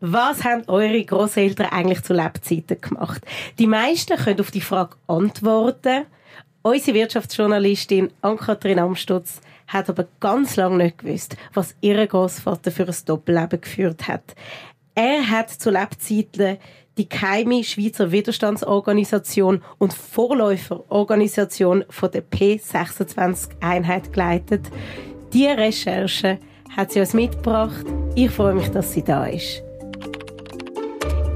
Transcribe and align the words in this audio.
Was 0.00 0.44
haben 0.44 0.64
eure 0.66 1.02
Großeltern 1.02 1.68
eigentlich 1.70 2.02
zu 2.02 2.12
Lebzeiten 2.12 2.80
gemacht? 2.80 3.22
Die 3.58 3.66
meisten 3.66 4.16
können 4.16 4.40
auf 4.40 4.50
die 4.50 4.60
Frage 4.60 4.96
antworten. 5.06 6.04
Unsere 6.62 6.96
Wirtschaftsjournalistin 6.96 8.10
Ann-Kathrin 8.20 8.78
Amstutz 8.78 9.40
hat 9.68 9.88
aber 9.88 10.06
ganz 10.20 10.56
lange 10.56 10.84
nicht 10.84 10.98
gewusst, 10.98 11.36
was 11.54 11.74
ihr 11.80 12.06
Großvater 12.06 12.70
für 12.70 12.86
ein 12.86 12.94
Doppelleben 13.06 13.60
geführt 13.60 14.06
hat. 14.06 14.34
Er 14.94 15.30
hat 15.30 15.50
zu 15.50 15.70
Lebzeiten 15.70 16.58
die 16.98 17.08
geheime 17.08 17.62
Schweizer 17.62 18.10
Widerstandsorganisation 18.10 19.62
und 19.78 19.92
Vorläuferorganisation 19.92 21.84
von 21.88 22.10
der 22.10 22.22
P26-Einheit 22.24 24.12
geleitet. 24.12 24.70
Diese 25.32 25.56
Recherche 25.56 26.38
hat 26.74 26.92
sie 26.92 27.00
uns 27.00 27.14
mitgebracht. 27.14 27.84
Ich 28.14 28.30
freue 28.30 28.54
mich, 28.54 28.68
dass 28.68 28.92
sie 28.92 29.02
da 29.02 29.26
ist. 29.26 29.65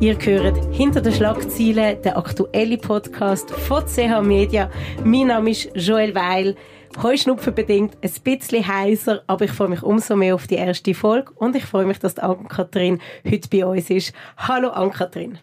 Ihr 0.01 0.17
hört 0.19 0.75
hinter 0.75 1.03
den 1.03 1.13
Schlagzeilen 1.13 2.01
der 2.01 2.17
aktuelle 2.17 2.79
Podcast 2.79 3.51
von 3.51 3.85
CH 3.85 4.23
Media. 4.23 4.71
Mein 5.05 5.27
Name 5.27 5.51
ist 5.51 5.69
Joel 5.75 6.15
Weil. 6.15 6.57
Heuschnupfenbedingt 7.03 7.99
ein 8.01 8.11
bisschen 8.25 8.67
heiser, 8.67 9.23
aber 9.27 9.45
ich 9.45 9.51
freue 9.51 9.69
mich 9.69 9.83
umso 9.83 10.17
mehr 10.17 10.35
auf 10.35 10.47
die 10.47 10.55
erste 10.55 10.95
Folge 10.95 11.31
und 11.35 11.55
ich 11.55 11.67
freue 11.67 11.85
mich, 11.85 11.99
dass 11.99 12.19
Ann-Kathrin 12.19 12.99
heute 13.31 13.49
bei 13.51 13.67
uns 13.67 13.91
ist. 13.91 14.15
Hallo 14.39 14.71
Ann-Kathrin. 14.71 15.39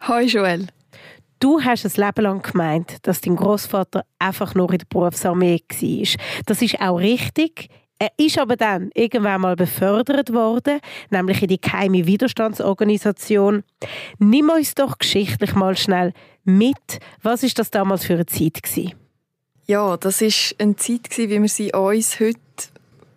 Hallo 0.00 0.26
Joel. 0.26 0.66
Du 1.40 1.62
hast 1.62 1.86
ein 1.86 2.04
Leben 2.04 2.22
lang 2.22 2.42
gemeint, 2.42 2.98
dass 3.00 3.22
dein 3.22 3.36
Großvater 3.36 4.04
einfach 4.18 4.54
nur 4.54 4.70
in 4.72 4.78
der 4.78 4.86
Berufsarmee 4.90 5.62
war. 5.70 6.20
Das 6.44 6.60
ist 6.60 6.78
auch 6.82 6.98
richtig. 6.98 7.70
Er 7.98 8.10
ist 8.18 8.38
aber 8.38 8.56
dann 8.56 8.90
irgendwann 8.94 9.40
mal 9.40 9.56
befördert 9.56 10.32
worden, 10.32 10.80
nämlich 11.10 11.40
in 11.42 11.48
die 11.48 11.60
geheime 11.60 12.06
Widerstandsorganisation. 12.06 13.64
Nimm 14.18 14.50
uns 14.50 14.74
doch 14.74 14.98
geschichtlich 14.98 15.54
mal 15.54 15.76
schnell 15.76 16.12
mit. 16.44 16.98
Was 17.22 17.42
ist 17.42 17.58
das 17.58 17.70
damals 17.70 18.04
für 18.04 18.14
eine 18.14 18.26
Zeit 18.26 18.62
gewesen? 18.62 18.94
Ja, 19.66 19.96
das 19.96 20.20
ist 20.20 20.54
eine 20.58 20.76
Zeit 20.76 21.10
gewesen, 21.10 21.30
wie 21.30 21.42
wir 21.42 21.48
sie 21.48 21.72
uns 21.72 22.20
heute 22.20 22.38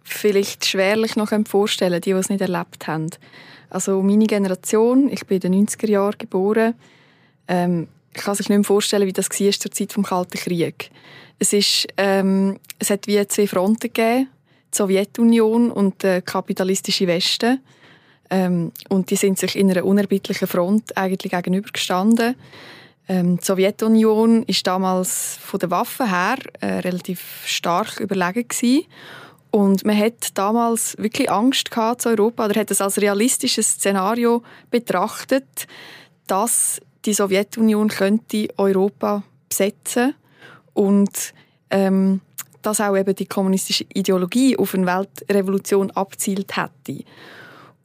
vielleicht 0.03 0.65
schwerlich 0.65 1.15
noch 1.15 1.29
vorstellen, 1.47 2.01
die, 2.01 2.13
die 2.13 2.17
es 2.17 2.29
nicht 2.29 2.41
erlebt 2.41 2.87
haben. 2.87 3.09
Also 3.69 4.01
meine 4.01 4.25
Generation, 4.25 5.09
ich 5.11 5.25
bin 5.27 5.39
in 5.39 5.51
den 5.51 5.67
90er 5.67 5.89
Jahren 5.89 6.17
geboren, 6.17 6.73
ähm, 7.47 7.87
ich 8.15 8.23
kann 8.23 8.35
sich 8.35 8.49
nicht 8.49 8.57
mehr 8.57 8.65
vorstellen, 8.65 9.07
wie 9.07 9.13
das 9.13 9.29
war 9.29 9.51
zur 9.51 9.71
Zeit 9.71 9.95
des 9.95 10.03
Kalten 10.03 10.37
Krieges. 10.37 10.89
Es, 11.37 11.53
ist, 11.53 11.87
ähm, 11.97 12.59
es 12.79 12.89
hat 12.89 13.05
wie 13.05 13.25
zwei 13.27 13.45
Fronten 13.45 13.79
gegeben, 13.93 14.27
die 14.73 14.77
Sowjetunion 14.77 15.71
und 15.71 16.03
der 16.03 16.21
kapitalistische 16.21 17.07
Westen. 17.07 17.61
Ähm, 18.29 18.71
und 18.89 19.09
die 19.09 19.15
sind 19.15 19.39
sich 19.39 19.55
in 19.55 19.71
einer 19.71 19.85
unerbittlichen 19.85 20.47
Front 20.47 20.95
eigentlich 20.95 21.31
gegenübergestanden. 21.31 22.35
Ähm, 23.07 23.37
die 23.37 23.45
Sowjetunion 23.45 24.43
ist 24.43 24.67
damals 24.67 25.37
von 25.41 25.59
den 25.59 25.71
Waffen 25.71 26.09
her 26.09 26.37
äh, 26.61 26.79
relativ 26.79 27.43
stark 27.45 27.99
überlegen 27.99 28.47
gewesen. 28.47 28.85
Und 29.51 29.83
man 29.83 29.97
hat 29.97 30.37
damals 30.37 30.95
wirklich 30.99 31.31
Angst 31.31 31.71
gehabt 31.71 32.01
zu 32.01 32.09
Europa, 32.09 32.45
oder 32.45 32.59
hat 32.59 32.69
es 32.69 32.81
als 32.81 33.01
realistisches 33.01 33.67
Szenario 33.67 34.43
betrachtet, 34.69 35.67
dass 36.27 36.79
die 37.05 37.13
Sowjetunion 37.13 37.87
könnte 37.87 38.47
Europa 38.57 39.23
besetzen 39.47 40.13
und 40.73 41.33
ähm, 41.71 42.21
dass 42.61 42.81
auch 42.81 42.97
eben 42.97 43.15
die 43.15 43.25
kommunistische 43.25 43.85
Ideologie 43.93 44.57
auf 44.57 44.73
eine 44.75 44.85
Weltrevolution 44.85 45.91
abzielt 45.91 46.55
hätte. 46.57 47.03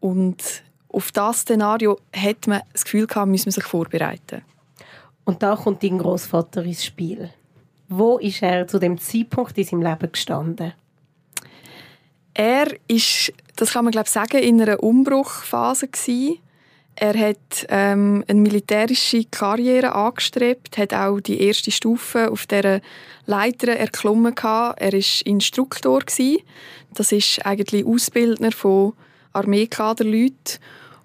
Und 0.00 0.62
auf 0.88 1.12
das 1.12 1.40
Szenario 1.40 1.98
hat 2.14 2.46
man 2.46 2.60
das 2.72 2.84
Gefühl 2.84 3.06
gehabt, 3.06 3.28
müssen 3.28 3.46
wir 3.46 3.52
sich 3.52 3.64
vorbereiten. 3.64 4.42
Und 5.24 5.42
da 5.42 5.56
kommt 5.56 5.82
dein 5.82 5.98
Großvater 5.98 6.62
ins 6.62 6.84
Spiel. 6.84 7.30
Wo 7.88 8.18
ist 8.18 8.42
er 8.42 8.66
zu 8.66 8.78
dem 8.78 8.98
Zeitpunkt 8.98 9.56
in 9.58 9.64
seinem 9.64 9.82
Leben 9.82 10.12
gestanden? 10.12 10.72
Er 12.34 12.66
ist, 12.88 13.32
das 13.56 13.72
kann 13.72 13.84
man 13.84 13.92
glaube 13.92 14.06
ich 14.06 14.12
sagen, 14.12 14.38
in 14.38 14.60
einer 14.60 14.82
Umbruchphase 14.82 15.88
gewesen. 15.88 16.38
Er 16.96 17.18
hat 17.18 17.66
ähm, 17.68 18.24
eine 18.28 18.40
militärische 18.40 19.24
Karriere 19.24 19.94
angestrebt, 19.94 20.78
hat 20.78 20.94
auch 20.94 21.20
die 21.20 21.40
erste 21.40 21.70
Stufe 21.70 22.30
auf 22.30 22.46
der 22.46 22.80
Leiter 23.26 23.72
erklommen 23.72 24.34
gehabt. 24.34 24.80
Er 24.80 24.94
ist 24.94 25.22
Instruktor 25.22 26.00
gewesen. 26.00 26.38
Das 26.94 27.10
ist 27.10 27.44
eigentlich 27.44 27.84
Ausbildner 27.84 28.52
von 28.52 28.92
Armeekaderleuten 29.32 30.60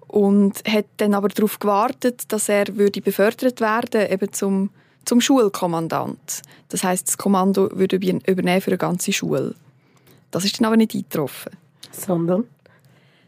und 0.06 0.62
hat 0.66 0.86
dann 0.98 1.14
aber 1.14 1.28
darauf 1.28 1.58
gewartet, 1.58 2.24
dass 2.28 2.48
er 2.48 2.76
würde 2.76 3.00
befördert 3.00 3.60
werden 3.60 4.10
eben 4.10 4.32
zum 4.32 4.70
zum 5.04 5.20
Schulkommandant. 5.20 6.42
Das 6.68 6.84
heißt, 6.84 7.08
das 7.08 7.18
Kommando 7.18 7.70
würde 7.72 7.96
übernehmen 7.96 8.60
für 8.60 8.70
eine 8.70 8.78
ganze 8.78 9.12
Schule. 9.12 9.54
Das 10.30 10.44
ist 10.44 10.60
dann 10.60 10.66
aber 10.66 10.76
nicht 10.76 10.94
eingetroffen. 10.94 11.52
Sondern? 11.90 12.44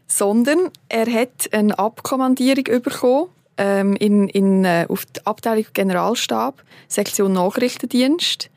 Sondern 0.07 0.69
er 0.89 1.11
hat 1.11 1.49
eine 1.51 1.77
Abkommandierung 1.77 2.81
bekommen 2.81 3.29
ähm, 3.57 3.95
in, 3.95 4.27
in, 4.29 4.65
äh, 4.65 4.85
auf 4.89 5.05
die 5.05 5.25
Abteilung 5.25 5.65
Generalstab, 5.73 6.63
Sektion 6.87 7.33
Nachrichtendienst. 7.33 8.49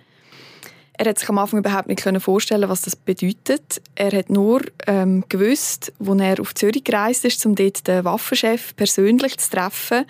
Er 0.98 1.10
hat 1.10 1.18
sich 1.18 1.28
am 1.28 1.38
Anfang 1.38 1.58
überhaupt 1.58 1.88
nicht 1.88 2.02
vorstellen 2.22 2.68
was 2.70 2.82
das 2.82 2.96
bedeutet. 2.96 3.82
Er 3.94 4.12
hat 4.12 4.30
nur 4.30 4.62
ähm, 4.86 5.24
gewusst, 5.28 5.92
als 6.00 6.20
er 6.20 6.40
auf 6.40 6.54
Zürich 6.54 6.84
gereist 6.84 7.24
ist, 7.26 7.44
um 7.44 7.54
dort 7.54 7.86
den 7.86 8.04
Waffenchef 8.04 8.74
persönlich 8.76 9.36
zu 9.36 9.50
treffen, 9.50 10.06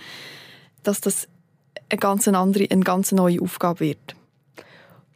dass 0.85 1.01
das 1.01 1.27
eine 1.89 1.99
ganz 1.99 2.29
andere, 2.29 2.67
eine 2.71 2.85
ganz 2.85 3.13
neue 3.13 3.41
Aufgabe 3.41 3.81
wird. 3.81 4.15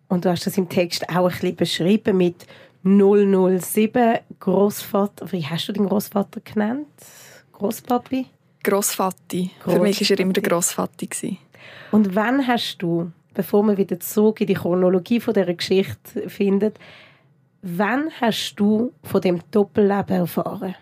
Und 0.08 0.24
du 0.24 0.30
hast 0.30 0.44
das 0.44 0.58
im 0.58 0.68
Text 0.68 1.08
auch 1.08 1.26
ein 1.26 1.30
bisschen 1.30 1.56
beschrieben 1.56 2.16
mit 2.16 2.46
007 2.82 4.20
Großvater. 4.38 5.30
Wie 5.32 5.44
hast 5.44 5.68
du 5.68 5.72
den 5.72 5.86
Großvater 5.86 6.40
genannt? 6.40 6.86
Großpapi? 7.52 8.26
Großvati. 8.62 9.50
Für 9.60 9.78
mich 9.80 10.00
war 10.00 10.16
er 10.16 10.20
immer 10.20 10.32
der 10.32 10.42
Großvati. 10.42 11.38
Und 11.92 12.14
wann 12.14 12.46
hast 12.46 12.78
du, 12.78 13.10
bevor 13.34 13.62
wir 13.64 13.76
wieder 13.76 14.00
zurück 14.00 14.40
in 14.40 14.46
die 14.46 14.54
Chronologie 14.54 15.20
von 15.20 15.34
dieser 15.34 15.54
Geschichte 15.54 16.28
finden, 16.28 16.72
wann 17.62 18.10
hast 18.20 18.54
du 18.56 18.92
von 19.02 19.20
dem 19.20 19.40
Doppelleben 19.50 20.16
erfahren? 20.16 20.74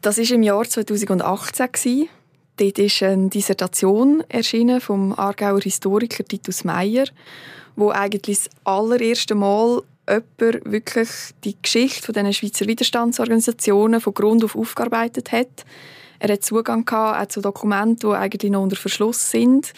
Das 0.00 0.18
war 0.18 0.30
im 0.30 0.42
Jahr 0.42 0.64
2018. 0.64 2.08
Dort 2.56 2.78
ist 2.78 3.02
eine 3.02 3.28
Dissertation 3.28 4.22
erschienen 4.28 4.80
vom 4.80 5.12
Aargauer 5.12 5.60
Historiker 5.60 6.24
Titus 6.24 6.64
Meyer, 6.64 7.06
wo 7.74 7.90
eigentlich 7.90 8.44
das 8.44 8.50
allererste 8.64 9.34
Mal 9.34 9.82
jemand 10.10 10.70
wirklich 10.70 11.08
die 11.44 11.56
Geschichte 11.60 12.12
von 12.12 12.32
Schweizer 12.32 12.66
Widerstandsorganisationen 12.66 14.00
von 14.00 14.14
Grund 14.14 14.44
auf 14.44 14.56
aufgearbeitet 14.56 15.32
hat. 15.32 15.64
Er 16.18 16.32
hat 16.32 16.44
Zugang 16.44 16.84
gehabt, 16.84 17.32
zu 17.32 17.40
Dokumenten, 17.40 18.10
die 18.10 18.16
eigentlich 18.16 18.50
noch 18.50 18.62
unter 18.62 18.76
Verschluss 18.76 19.30
sind 19.30 19.72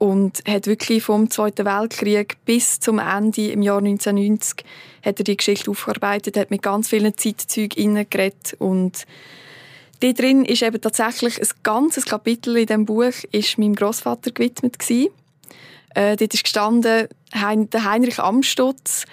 und 0.00 0.42
hat 0.48 0.66
wirklich 0.66 1.02
vom 1.02 1.30
Zweiten 1.30 1.66
Weltkrieg 1.66 2.38
bis 2.44 2.80
zum 2.80 2.98
Ende 2.98 3.50
im 3.50 3.60
Jahr 3.60 3.78
1990 3.78 4.64
hat 5.04 5.18
er 5.18 5.24
die 5.24 5.36
Geschichte 5.36 5.70
aufgearbeitet, 5.70 6.38
hat 6.38 6.50
mit 6.50 6.62
ganz 6.62 6.88
vielen 6.88 7.16
Zeitzeugen 7.18 8.08
geredet 8.08 8.54
und 8.58 9.04
da 10.00 10.12
drin 10.12 10.46
ist 10.46 10.62
eben 10.62 10.80
tatsächlich 10.80 11.38
ein 11.38 11.48
ganzes 11.62 12.06
Kapitel 12.06 12.56
in 12.56 12.66
diesem 12.66 12.86
Buch 12.86 13.12
ist 13.32 13.58
meinem 13.58 13.74
Großvater 13.74 14.30
gewidmet 14.30 14.78
gewesen. 14.78 15.10
Äh, 15.94 16.16
dort 16.16 16.32
ist 16.32 16.44
gestanden, 16.44 17.08
der 17.34 17.84
Heinrich 17.84 18.18
Amstutz 18.18 19.04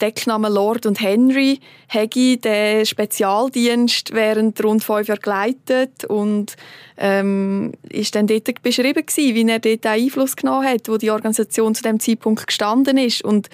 Decknamen 0.00 0.52
Lord 0.52 0.86
und 0.86 1.00
Henry 1.00 1.60
Hegi 1.88 2.38
den 2.38 2.84
Spezialdienst 2.84 4.12
während 4.12 4.62
rund 4.64 4.82
fünf 4.82 5.08
Jahren 5.08 5.20
geleitet 5.20 6.04
und 6.04 6.56
ähm, 6.96 7.72
ist 7.88 8.14
dann 8.14 8.26
dort 8.26 8.62
beschrieben 8.62 9.06
gewesen, 9.06 9.34
wie 9.34 9.48
er 9.48 9.58
dort 9.60 9.86
Einfluss 9.86 10.36
genommen 10.36 10.66
hat, 10.66 10.88
wo 10.88 10.96
die 10.96 11.10
Organisation 11.10 11.74
zu 11.74 11.82
dem 11.82 12.00
Zeitpunkt 12.00 12.46
gestanden 12.46 12.98
ist 12.98 13.22
und 13.22 13.48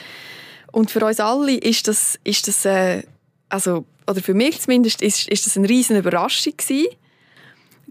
und 0.73 0.91
für 0.91 1.05
uns 1.05 1.19
alle 1.19 1.55
ist 1.55 1.89
das 1.89 2.19
ist 2.25 2.49
das 2.49 2.65
äh, 2.65 3.03
also 3.49 3.85
oder 4.09 4.23
für 4.23 4.35
mich 4.35 4.61
zumindest 4.61 5.03
ist, 5.03 5.29
ist 5.29 5.47
das 5.47 5.57
eine 5.57 5.69
riesen 5.69 5.97
Überraschung 5.97 6.55
gewesen. 6.57 6.89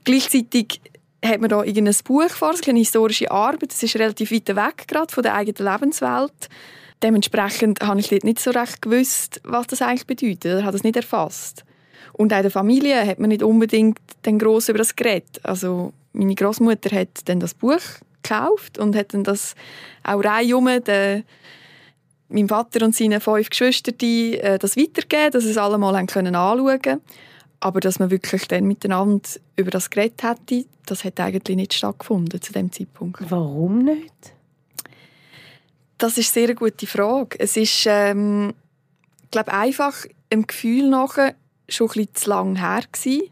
Gleichzeitig 0.04 0.81
hat 1.24 1.40
man 1.40 1.50
da 1.50 1.63
irgendein 1.63 1.96
Buch 2.04 2.30
vor 2.30 2.56
sich, 2.56 2.68
eine 2.69 2.80
historische 2.80 3.31
Arbeit. 3.31 3.72
Das 3.72 3.84
ist 3.84 3.96
relativ 3.96 4.31
weit 4.31 4.48
weg 4.50 4.88
gerade 4.88 5.13
von 5.13 5.24
der 5.24 5.36
eigenen 5.36 5.72
Lebenswelt. 5.72 6.50
Dementsprechend 7.01 7.81
habe 7.81 8.00
ich 8.00 8.10
dort 8.10 8.24
nicht 8.24 8.40
so 8.40 8.51
recht 8.51 8.81
gewusst, 8.81 9.40
was 9.44 9.68
das 9.68 9.81
eigentlich 9.81 10.07
bedeutet. 10.07 10.46
Er 10.46 10.66
hat 10.66 10.74
das 10.74 10.84
nicht 10.84 10.98
erfasst. 10.98 11.63
Und 12.13 12.34
auch 12.34 12.38
in 12.38 12.44
der 12.44 12.51
Familie 12.51 13.06
hat 13.06 13.19
man 13.19 13.30
nicht 13.30 13.44
unbedingt 13.44 14.00
den 14.25 14.38
gross 14.40 14.68
über 14.68 14.80
das 14.80 14.96
geredet. 14.96 15.40
Also 15.44 15.94
meine 16.12 16.36
Großmutter 16.36 16.94
hat 16.96 17.10
dann 17.25 17.40
das 17.40 17.54
Buch 17.54 17.80
gekauft 18.22 18.78
und 18.78 18.96
hat 18.96 19.13
dann 19.13 19.24
das 19.24 19.56
auch 20.04 20.24
reihum 20.24 20.68
den 20.84 21.24
meinem 22.30 22.50
Vater 22.50 22.86
und 22.86 22.96
seinen 22.96 23.22
fünf 23.22 23.50
Geschwistern 23.50 23.96
äh, 24.01 24.60
das 24.60 24.78
weitergegeben, 24.78 25.31
dass 25.31 25.44
sie 25.44 25.51
es 25.51 25.57
alle 25.57 25.78
mal 25.78 25.96
anschauen 25.96 26.31
können. 26.31 27.01
Aber 27.60 27.80
dass 27.80 28.00
man 28.00 28.12
wirklich 28.12 28.48
dann 28.48 28.66
miteinander 28.66 29.28
über 29.56 29.72
das 29.72 29.90
geredet 29.90 30.24
hätte, 30.24 30.66
das 30.86 31.04
hat 31.04 31.19
eigentlich 31.19 31.57
nicht 31.57 31.74
stattgefunden 31.74 32.42
zu 32.42 32.54
dem 32.54 32.72
Zeitpunkt. 32.72 33.19
Warum 33.30 33.84
nicht? 33.84 34.34
Das 36.00 36.18
ist 36.18 36.36
eine 36.36 36.48
sehr 36.48 36.56
gute 36.56 36.88
Frage. 36.88 37.38
Es 37.40 37.57
ist, 37.57 37.86
ähm, 37.86 38.54
glaube, 39.31 39.54
einfach 39.54 40.06
im 40.30 40.48
Gefühl 40.48 40.90
nachher 40.90 41.36
schon 41.68 41.90
ein 41.96 42.07
zu 42.13 42.30
lang 42.30 42.56
her 42.56 42.84
gewesen. 42.92 43.30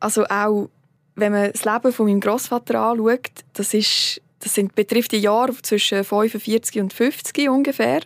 Also 0.00 0.24
auch, 0.26 0.68
wenn 1.14 1.32
man 1.32 1.52
das 1.52 1.64
Leben 1.64 1.92
von 1.92 2.06
meinem 2.06 2.20
Großvater 2.20 2.80
anschaut, 2.80 3.30
das, 3.52 3.72
ist, 3.72 4.20
das 4.40 4.54
sind, 4.54 4.74
betrifft 4.74 5.12
die 5.12 5.18
Jahre 5.18 5.54
zwischen 5.62 6.02
45 6.02 6.80
und 6.80 6.92
50 6.92 7.48
ungefähr. 7.48 8.00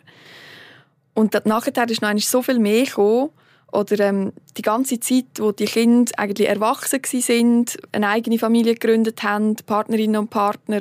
Und 1.15 1.33
nachher 1.47 1.89
ist 1.89 2.03
noch 2.03 2.19
so 2.19 2.43
viel 2.43 2.59
mehr 2.59 2.85
gekommen, 2.85 3.31
oder 3.73 3.99
ähm, 4.05 4.33
die 4.57 4.63
ganze 4.63 5.01
Zeit, 5.01 5.25
wo 5.39 5.51
die 5.51 5.65
Kinder 5.65 6.13
eigentlich 6.17 6.49
erwachsen 6.49 7.01
sind, 7.03 7.77
eine 7.91 8.09
eigene 8.09 8.39
Familie 8.39 8.75
gegründet 8.75 9.25
haben, 9.25 9.57
Partnerinnen 9.57 10.17
und 10.17 10.31
Partner 10.31 10.79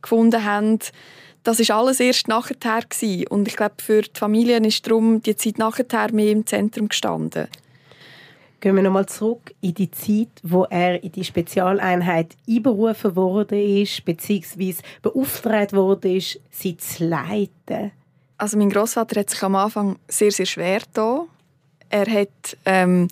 gefunden 0.00 0.44
haben, 0.44 0.80
das 1.42 1.60
ist 1.60 1.70
alles 1.70 2.00
erst 2.00 2.28
nachher 2.28 2.82
gewesen. 2.82 3.26
Und 3.28 3.48
ich 3.48 3.56
glaube, 3.56 3.74
für 3.78 4.02
die 4.02 4.18
Familien 4.18 4.64
ist 4.64 4.86
darum 4.86 5.22
die 5.22 5.36
Zeit 5.36 5.58
nachher 5.58 6.12
mehr 6.12 6.30
im 6.30 6.46
Zentrum 6.46 6.88
gestanden. 6.88 7.48
Gehen 8.60 8.76
wir 8.76 8.82
nochmal 8.84 9.06
zurück 9.06 9.52
in 9.60 9.74
die 9.74 9.90
Zeit, 9.90 10.28
wo 10.44 10.64
er 10.64 11.02
in 11.02 11.10
die 11.10 11.24
Spezialeinheit 11.24 12.36
einberufen 12.48 13.16
wurde, 13.16 13.60
ist, 13.60 14.04
beziehungsweise 14.04 14.82
beauftragt 15.02 15.72
wurde, 15.72 16.20
sie 16.50 16.76
zu 16.76 17.04
leiten. 17.04 17.90
Also 18.38 18.56
mein 18.58 18.70
Großvater 18.70 19.20
hat 19.20 19.30
sich 19.30 19.42
am 19.42 19.56
Anfang 19.56 19.98
sehr, 20.06 20.30
sehr 20.30 20.46
schwer 20.46 20.78
getan. 20.78 21.22
Er 21.90 22.06
hat 22.06 22.56
ähm, 22.64 23.08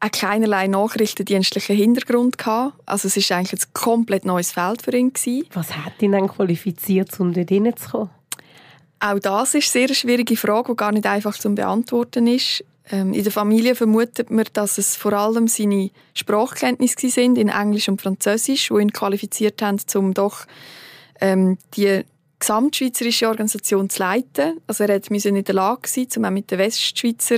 auch 0.00 0.10
keinerlei 0.10 0.66
nachrichtendienstlichen 0.66 1.76
Hintergrund 1.76 2.38
gehabt. 2.38 2.74
Also 2.86 3.08
es 3.08 3.16
ist 3.16 3.30
eigentlich 3.32 3.60
ein 3.60 3.72
komplett 3.74 4.24
neues 4.24 4.52
Feld 4.52 4.82
für 4.82 4.96
ihn 4.96 5.12
gewesen. 5.12 5.46
Was 5.52 5.76
hat 5.76 6.00
ihn 6.00 6.12
dann 6.12 6.28
qualifiziert, 6.28 7.18
um 7.20 7.32
dort 7.32 7.50
hineinzukommen? 7.50 8.10
Auch 8.98 9.18
das 9.18 9.54
ist 9.54 9.74
eine 9.74 9.86
sehr 9.86 9.94
schwierige 9.94 10.36
Frage, 10.36 10.72
die 10.72 10.76
gar 10.76 10.92
nicht 10.92 11.06
einfach 11.06 11.36
zu 11.36 11.54
beantworten 11.54 12.26
ist. 12.26 12.64
Ähm, 12.90 13.12
in 13.12 13.22
der 13.22 13.32
Familie 13.32 13.74
vermutet 13.74 14.30
man, 14.30 14.46
dass 14.52 14.78
es 14.78 14.96
vor 14.96 15.12
allem 15.12 15.48
seine 15.48 15.90
Sprachkenntnisse 16.14 17.08
sind 17.08 17.38
in 17.38 17.48
Englisch 17.48 17.88
und 17.88 18.00
Französisch, 18.00 18.68
die 18.68 18.80
ihn 18.80 18.92
qualifiziert 18.92 19.62
haben, 19.62 19.80
um 19.94 20.12
doch 20.12 20.46
ähm, 21.20 21.56
die 21.76 22.04
gesamtschweizerische 22.40 23.28
Organisation 23.28 23.88
zu 23.90 24.00
leiten. 24.00 24.60
Also 24.66 24.84
er 24.84 25.00
musste 25.10 25.28
in 25.28 25.44
der 25.44 25.54
Lage 25.54 25.88
sein, 25.88 26.08
um 26.16 26.24
auch 26.24 26.30
mit 26.30 26.50
den 26.50 26.58
Westschweizer 26.58 27.36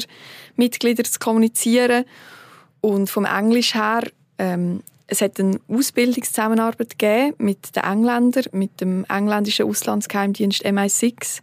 Mitgliedern 0.56 1.04
zu 1.04 1.18
kommunizieren. 1.18 2.04
Und 2.82 3.08
vom 3.08 3.24
Englisch 3.24 3.74
her, 3.74 4.02
ähm, 4.38 4.82
es 5.06 5.22
hat 5.22 5.40
eine 5.40 5.58
Ausbildungszusammenarbeit 5.68 6.98
gegeben 6.98 7.34
mit 7.38 7.74
den 7.74 7.84
Engländern, 7.84 8.44
mit 8.52 8.80
dem 8.82 9.06
engländischen 9.08 9.66
Auslandsgeheimdienst 9.66 10.66
MI6. 10.66 11.40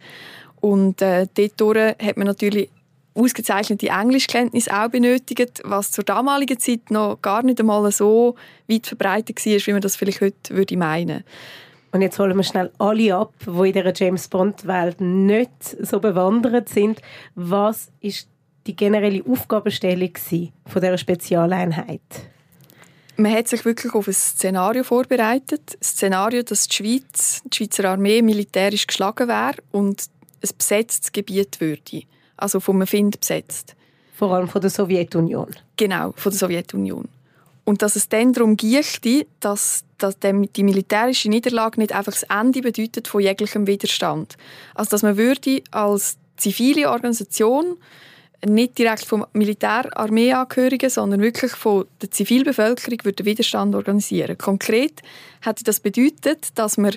Und 0.60 1.02
äh, 1.02 1.26
dort 1.56 2.00
hat 2.00 2.16
man 2.16 2.28
natürlich 2.28 2.70
ausgezeichnete 3.14 3.88
Englischkenntnisse 3.88 4.72
auch 4.72 4.88
benötigt, 4.88 5.62
was 5.64 5.90
zur 5.90 6.04
damaligen 6.04 6.60
Zeit 6.60 6.90
noch 6.90 7.20
gar 7.20 7.42
nicht 7.42 7.58
einmal 7.58 7.90
so 7.90 8.36
weit 8.68 8.86
verbreitet 8.86 9.44
war, 9.44 9.52
wie 9.52 9.72
man 9.72 9.82
das 9.82 9.96
vielleicht 9.96 10.20
heute 10.20 10.54
würde 10.54 10.76
meinen 10.76 11.24
und 11.92 12.02
jetzt 12.02 12.18
holen 12.18 12.36
wir 12.36 12.42
schnell 12.44 12.70
alle 12.78 13.14
ab, 13.14 13.34
die 13.44 13.50
in 13.50 13.72
dieser 13.72 13.92
James 13.94 14.28
Bond-Welt 14.28 15.00
nicht 15.00 15.50
so 15.80 15.98
bewandert 15.98 16.68
sind. 16.68 17.00
Was 17.34 17.90
ist 18.00 18.28
die 18.70 18.76
generelle 18.76 19.24
Aufgabenstellung 19.28 20.12
von 20.66 20.80
dieser 20.80 20.98
Spezialeinheit? 20.98 22.00
Man 23.16 23.32
hat 23.32 23.48
sich 23.48 23.64
wirklich 23.64 23.92
auf 23.94 24.06
ein 24.06 24.14
Szenario 24.14 24.84
vorbereitet. 24.84 25.74
Ein 25.74 25.82
Szenario, 25.82 26.42
dass 26.42 26.68
die 26.68 26.76
Schweiz, 26.76 27.42
die 27.44 27.56
Schweizer 27.56 27.90
Armee 27.90 28.22
militärisch 28.22 28.86
geschlagen 28.86 29.28
wäre 29.28 29.56
und 29.72 30.04
ein 30.42 30.50
besetztes 30.56 31.12
Gebiet 31.12 31.60
würde. 31.60 32.02
Also 32.36 32.60
vom 32.60 32.86
Find 32.86 33.20
besetzt. 33.20 33.74
Vor 34.14 34.32
allem 34.32 34.48
von 34.48 34.60
der 34.60 34.70
Sowjetunion. 34.70 35.48
Genau, 35.76 36.12
von 36.16 36.30
der 36.30 36.38
Sowjetunion. 36.38 37.08
Und 37.64 37.82
dass 37.82 37.96
es 37.96 38.08
dann 38.08 38.32
darum 38.32 38.56
geht, 38.56 39.26
dass, 39.40 39.84
dass 39.98 40.16
die 40.18 40.62
militärische 40.62 41.28
Niederlage 41.28 41.78
nicht 41.80 41.92
einfach 41.92 42.12
das 42.12 42.22
Ende 42.22 42.62
bedeutet 42.62 43.08
von 43.08 43.20
jeglichem 43.20 43.66
Widerstand. 43.66 44.36
Also 44.74 44.90
dass 44.92 45.02
man 45.02 45.16
würde 45.16 45.62
als 45.70 46.16
zivile 46.36 46.90
Organisation 46.90 47.76
nicht 48.46 48.78
direkt 48.78 49.04
vom 49.04 49.26
Militärarmeeangehörigen, 49.32 50.90
sondern 50.90 51.20
wirklich 51.20 51.52
von 51.52 51.86
der 52.00 52.10
Zivilbevölkerung 52.10 52.98
würde 53.04 53.24
Widerstand 53.24 53.74
organisieren. 53.74 54.38
Konkret 54.38 55.02
hätte 55.42 55.64
das 55.64 55.80
bedeutet, 55.80 56.48
dass 56.54 56.78
man 56.78 56.94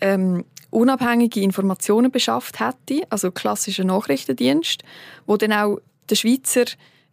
ähm, 0.00 0.44
unabhängige 0.70 1.40
Informationen 1.40 2.10
beschafft 2.10 2.60
hätte, 2.60 3.06
also 3.10 3.30
klassischer 3.30 3.84
Nachrichtendienst, 3.84 4.82
wo 5.26 5.36
dann 5.36 5.52
auch 5.52 5.78
der 6.08 6.14
Schweizer 6.16 6.64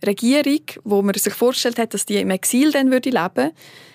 Regierung, 0.06 0.62
wo 0.84 1.02
man 1.02 1.16
sich 1.16 1.34
vorgestellt 1.34 1.80
hat, 1.80 1.94
dass 1.94 2.06
die 2.06 2.18
im 2.18 2.30
Exil 2.30 2.72
dann 2.72 2.92
würde 2.92 3.10
leben, 3.10 3.52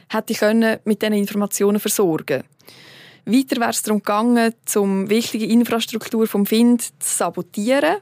hätte 0.08 0.34
können 0.34 0.78
mit 0.84 1.00
diesen 1.00 1.14
Informationen 1.14 1.80
versorgen. 1.80 2.42
Weiter 3.24 3.60
wäre 3.60 3.70
es 3.70 3.82
darum 3.82 4.00
gegangen, 4.00 4.52
um 4.74 5.08
wichtige 5.08 5.46
Infrastruktur 5.46 6.26
vom 6.26 6.44
Find 6.44 6.82
zu 6.82 6.92
sabotieren 7.00 7.98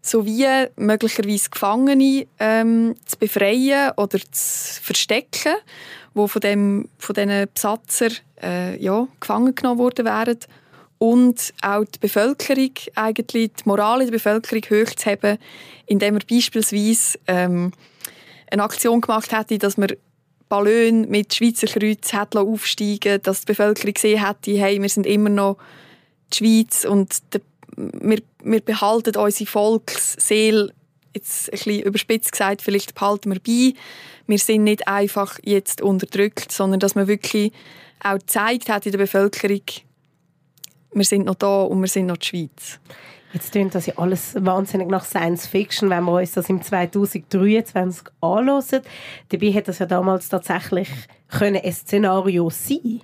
sowie 0.00 0.66
möglicherweise 0.76 1.50
Gefangene 1.50 2.26
ähm, 2.38 2.94
zu 3.04 3.18
befreien 3.18 3.92
oder 3.96 4.18
zu 4.18 4.82
verstecken, 4.82 5.54
die 6.14 6.28
von, 6.28 6.40
dem, 6.40 6.88
von 6.98 7.14
diesen 7.14 7.46
Besatzer 7.52 8.10
äh, 8.42 8.82
ja, 8.82 9.06
gefangen 9.20 9.54
genommen 9.54 9.78
worden 9.78 10.04
wären. 10.04 10.38
Und 10.98 11.54
auch 11.62 11.84
die 11.84 11.98
Bevölkerung, 12.00 12.72
eigentlich 12.96 13.52
die 13.52 13.62
Moral 13.64 14.00
in 14.00 14.06
der 14.06 14.12
Bevölkerung 14.12 14.62
hochzuheben, 14.62 15.38
indem 15.86 16.16
er 16.16 16.22
beispielsweise 16.28 17.18
ähm, 17.28 17.72
eine 18.50 18.62
Aktion 18.64 19.00
gemacht 19.00 19.32
hätte, 19.32 19.58
dass 19.58 19.76
man 19.76 19.92
Ballone 20.48 21.06
mit 21.06 21.34
Schweizer 21.34 21.66
Kreuz 21.66 22.12
hat 22.12 22.34
aufsteigen 22.34 23.20
dass 23.22 23.40
die 23.40 23.52
Bevölkerung 23.52 23.94
gesehen 23.94 24.24
hätte, 24.24 24.58
hey, 24.58 24.80
wir 24.80 24.88
sind 24.88 25.06
immer 25.06 25.28
noch 25.28 25.58
die 26.32 26.38
Schweiz 26.38 26.84
und 26.84 27.34
der 27.34 27.42
wir, 27.78 28.22
wir 28.42 28.60
behalten 28.60 29.16
unsere 29.16 29.48
Volksseele, 29.48 30.72
jetzt 31.14 31.48
ein 31.48 31.50
bisschen 31.52 31.82
überspitzt 31.82 32.32
gesagt, 32.32 32.62
vielleicht 32.62 32.94
behalten 32.94 33.32
wir 33.32 33.40
bei. 33.40 33.78
Wir 34.26 34.38
sind 34.38 34.64
nicht 34.64 34.88
einfach 34.88 35.38
jetzt 35.44 35.80
unterdrückt, 35.80 36.52
sondern 36.52 36.80
dass 36.80 36.94
man 36.94 37.06
wirklich 37.06 37.52
auch 38.02 38.18
gezeigt 38.18 38.68
hat 38.68 38.86
in 38.86 38.92
der 38.92 38.98
Bevölkerung, 38.98 39.62
wir 40.92 41.04
sind 41.04 41.26
noch 41.26 41.34
da 41.34 41.62
und 41.62 41.80
wir 41.80 41.88
sind 41.88 42.06
noch 42.06 42.16
die 42.16 42.26
Schweiz. 42.26 42.80
Jetzt 43.32 43.52
klingt 43.52 43.74
das 43.74 43.86
ja 43.86 43.94
alles 43.98 44.34
wahnsinnig 44.38 44.88
nach 44.88 45.04
Science 45.04 45.46
Fiction, 45.46 45.90
wenn 45.90 46.04
wir 46.04 46.14
uns 46.14 46.32
das 46.32 46.48
im 46.48 46.62
2023 46.62 48.06
anschauen. 48.20 48.82
Dabei 49.28 49.50
hätte 49.50 49.66
das 49.66 49.80
ja 49.80 49.86
damals 49.86 50.30
tatsächlich 50.30 50.88
können 51.28 51.60
ein 51.62 51.72
Szenario 51.72 52.48
sein 52.48 53.02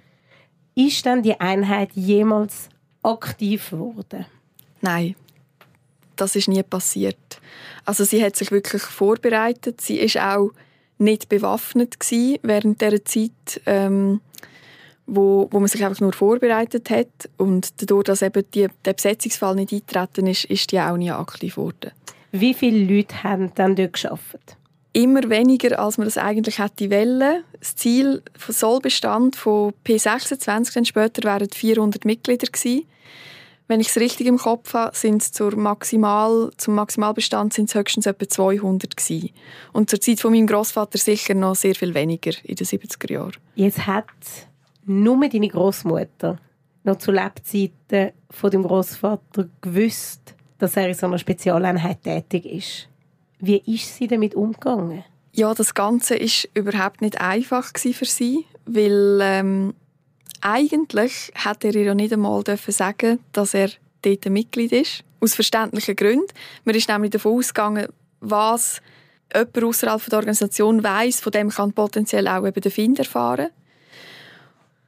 Ist 0.75 1.04
denn 1.04 1.22
die 1.22 1.38
Einheit 1.38 1.90
jemals 1.92 2.70
aktiv 3.02 3.70
geworden? 3.70 4.25
Nein, 4.84 5.16
das 6.16 6.36
ist 6.36 6.46
nie 6.46 6.62
passiert. 6.62 7.40
Also 7.86 8.04
sie 8.04 8.22
hat 8.22 8.36
sich 8.36 8.50
wirklich 8.50 8.82
vorbereitet. 8.82 9.80
Sie 9.80 9.98
ist 9.98 10.18
auch 10.18 10.50
nicht 10.98 11.30
bewaffnet 11.30 11.98
gewesen 11.98 12.38
während 12.42 12.82
der 12.82 13.02
Zeit, 13.06 13.62
ähm, 13.64 14.20
wo, 15.06 15.48
wo 15.50 15.58
man 15.58 15.68
sich 15.68 15.82
einfach 15.82 16.00
nur 16.00 16.12
vorbereitet 16.12 16.90
hat 16.90 17.30
und 17.38 17.80
dadurch, 17.80 18.04
dass 18.04 18.20
eben 18.20 18.44
die, 18.52 18.68
der 18.84 18.92
Besetzungsfall 18.92 19.54
nicht 19.54 19.72
eingetreten 19.72 20.26
ist, 20.26 20.44
ist 20.44 20.70
die 20.70 20.80
auch 20.80 20.98
nie 20.98 21.10
aktiv 21.10 21.54
geworden. 21.54 21.92
Wie 22.30 22.52
viele 22.52 22.84
Leute 22.84 23.22
haben 23.22 23.52
dann 23.54 23.74
dort 23.74 23.94
geschafft? 23.94 24.58
Immer 24.92 25.30
weniger, 25.30 25.78
als 25.78 25.96
man 25.96 26.06
das 26.06 26.18
eigentlich 26.18 26.58
hätte 26.58 26.90
wollen. 26.90 27.42
Das 27.58 27.74
Ziel 27.74 28.22
Sollbestand 28.36 29.34
von 29.34 29.72
P26 29.86 30.74
dann 30.74 30.84
später 30.84 31.24
wären 31.24 31.48
400 31.50 32.04
Mitglieder 32.04 32.46
gewesen. 32.46 32.84
Wenn 33.66 33.80
ich 33.80 33.88
es 33.88 33.97
richtig 33.97 34.26
im 34.26 34.37
Kopf 34.37 34.75
habe, 34.75 34.94
sind 34.94 35.23
es 35.23 35.33
zur 35.33 35.56
Maximal, 35.56 36.50
zum 36.59 36.75
Maximalbestand 36.75 37.54
sind 37.54 37.71
es 37.71 37.75
höchstens 37.75 38.04
etwa 38.04 38.28
200 38.28 38.94
gewesen. 38.94 39.30
Und 39.73 39.88
zur 39.88 40.00
Zeit 40.00 40.21
von 40.21 40.33
meinem 40.33 40.47
Großvater 40.47 40.99
sicher 40.99 41.35
noch 41.35 41.54
sehr 41.54 41.75
viel 41.75 41.94
weniger 41.94 42.33
in 42.42 42.56
den 42.56 42.66
70er 42.66 43.11
Jahren. 43.11 43.37
Jetzt 43.54 43.87
hat 43.87 44.04
nur 44.85 45.28
deine 45.28 45.49
Großmutter 45.49 46.38
noch 46.85 46.99
zu 46.99 47.11
Lebzeiten 47.11 48.12
von 48.30 48.50
dem 48.50 48.64
Großvater 48.64 49.49
gewusst, 49.62 50.35
dass 50.59 50.76
er 50.76 50.88
in 50.88 50.94
so 50.94 51.06
einer 51.06 51.18
Spezialeinheit 51.18 52.02
tätig 52.02 52.44
ist. 52.44 52.88
Wie 53.38 53.62
ist 53.66 53.97
sie 53.97 54.06
damit 54.06 54.35
umgegangen? 54.35 55.04
Ja, 55.33 55.52
das 55.54 55.75
Ganze 55.75 56.14
ist 56.14 56.49
überhaupt 56.54 57.00
nicht 57.00 57.21
einfach 57.21 57.73
für 57.76 58.04
sie, 58.04 58.44
weil 58.66 59.18
ähm, 59.23 59.75
eigentlich 60.44 61.32
hätte 61.34 61.68
er 61.68 61.74
ihr 61.74 61.84
ja 61.84 61.94
nicht 61.94 62.12
einmal 62.12 62.44
sagen 62.68 63.18
dass 63.32 63.54
er 63.54 63.70
dort 64.02 64.26
ein 64.26 64.32
Mitglied 64.32 64.72
ist. 64.72 65.02
Aus 65.20 65.34
verständlichen 65.34 65.96
Gründen. 65.96 66.26
Man 66.64 66.74
ist 66.74 66.88
nämlich 66.88 67.10
davon 67.12 67.38
ausgegangen, 67.38 67.88
was 68.20 68.82
jemand 69.34 69.64
außerhalb 69.64 70.04
der 70.10 70.18
Organisation 70.18 70.84
weiß, 70.84 71.20
von 71.20 71.32
dem 71.32 71.48
kann 71.48 71.72
potenziell 71.72 72.28
auch 72.28 72.46
eben 72.46 72.60
der 72.60 72.70
Find 72.70 72.98
erfahren. 72.98 73.48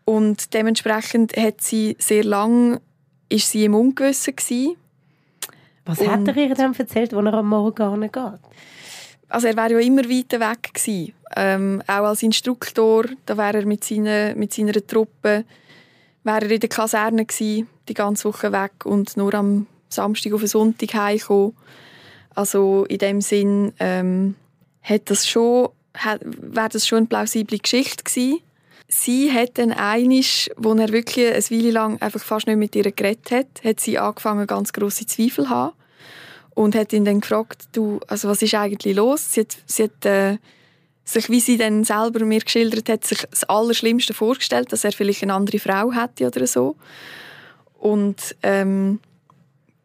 Und 0.05 0.53
dementsprechend 0.55 1.37
hat 1.37 1.63
sie 1.63 1.97
sehr 1.99 2.23
lang 2.23 2.81
ist 3.29 3.51
sie 3.51 3.65
im 3.65 3.75
Ungewissen 3.75 4.37
gewesen. 4.37 4.77
Was 5.85 6.01
und, 6.01 6.11
hat 6.11 6.29
er 6.29 6.37
ihr 6.37 6.55
dann 6.55 6.75
erzählt, 6.75 7.15
als 7.15 7.27
er 7.27 7.35
am 7.35 7.49
Morgen 7.49 8.01
geht? 8.03 8.41
Also 9.29 9.49
er 9.49 9.57
wäre 9.57 9.73
ja 9.73 9.79
immer 9.81 10.05
weiter 10.05 10.41
weg 10.41 10.75
gewesen. 10.75 11.13
Ähm, 11.35 11.83
auch 11.87 12.05
als 12.05 12.23
Instruktor, 12.23 13.07
da 13.27 13.37
wäre 13.37 13.59
er 13.59 13.67
mit 13.67 13.85
seiner, 13.85 14.35
mit 14.35 14.53
seiner 14.53 14.87
Truppe 14.87 15.45
wäre 16.23 16.45
er 16.45 16.51
in 16.51 16.61
der 16.61 16.69
Kaserne 16.69 17.25
gewesen, 17.25 17.69
die 17.89 17.95
ganze 17.95 18.25
Woche 18.25 18.53
weg 18.53 18.85
und 18.85 19.17
nur 19.17 19.33
am 19.35 19.67
Samstag 19.89 20.33
auf 20.33 20.41
den 20.41 20.49
Sonntag 20.49 20.95
heimgekommen. 20.95 21.57
Also 22.35 22.85
in 22.87 22.99
dem 22.99 23.21
Sinn 23.21 23.73
ähm, 23.79 24.35
hat 24.83 25.09
das 25.11 25.29
schon, 25.29 25.69
wäre 26.23 26.69
das 26.69 26.87
schon 26.87 26.99
eine 26.99 27.07
plausible 27.07 27.59
Geschichte 27.59 28.05
gewesen. 28.05 28.41
Sie 28.89 29.33
hat 29.33 29.59
dann 29.59 29.73
einisch, 29.73 30.51
wo 30.57 30.75
er 30.75 30.91
wirklich 30.91 31.27
eine 31.27 31.63
Weile 31.63 31.71
lang 31.71 32.03
einfach 32.03 32.23
fast 32.23 32.47
nicht 32.47 32.59
mit 32.59 32.77
ihr 32.77 32.91
geredet 32.93 33.31
hat, 33.31 33.65
hat 33.65 33.81
sie 33.81 33.99
angefangen, 33.99 34.47
ganz 34.47 34.73
grosse 34.73 35.07
Zweifel 35.07 35.45
zu 35.45 35.51
haben 35.51 35.73
und 36.57 36.75
hat 36.75 36.93
ihn 36.93 37.05
dann 37.05 37.21
gefragt, 37.21 37.69
du, 37.73 38.01
also 38.09 38.29
was 38.29 38.43
ist 38.43 38.55
eigentlich 38.55 38.97
los? 38.97 39.33
Sie 39.33 39.43
hat, 39.43 39.57
sie 39.67 39.85
hat 39.85 40.05
äh, 40.05 40.39
sich, 41.05 41.29
wie 41.29 41.39
sie 41.39 41.59
dann 41.59 41.85
selber 41.85 42.25
mir 42.25 42.41
geschildert 42.41 42.89
hat, 42.89 43.05
sich 43.05 43.25
das 43.31 43.45
Allerschlimmste 43.45 44.15
vorgestellt, 44.15 44.73
dass 44.73 44.83
er 44.83 44.93
vielleicht 44.93 45.23
eine 45.23 45.35
andere 45.35 45.59
Frau 45.59 45.93
hätte 45.93 46.27
oder 46.27 46.47
so. 46.47 46.75
Und 47.79 48.35
ähm, 48.43 49.01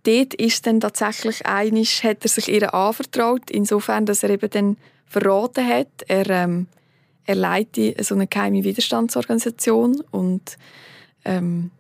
dort 0.04 0.34
ist 0.34 0.66
dann 0.66 0.80
tatsächlich 0.80 1.46
einisch, 1.46 2.04
hat 2.04 2.24
er 2.24 2.30
sich 2.30 2.48
ihr 2.48 2.74
anvertraut, 2.74 3.52
insofern, 3.52 4.06
dass 4.06 4.24
er 4.24 4.30
eben 4.30 4.50
dann 4.50 4.78
verraten 5.06 5.68
hat, 5.68 5.90
er 6.08 6.30
ähm, 6.30 6.68
er 7.26 7.36
leitet 7.36 8.04
so 8.04 8.16
eine 8.16 8.28
geheime 8.28 8.64
Widerstandsorganisation 8.64 10.02
und 10.12 10.58
ähm, 11.24 11.72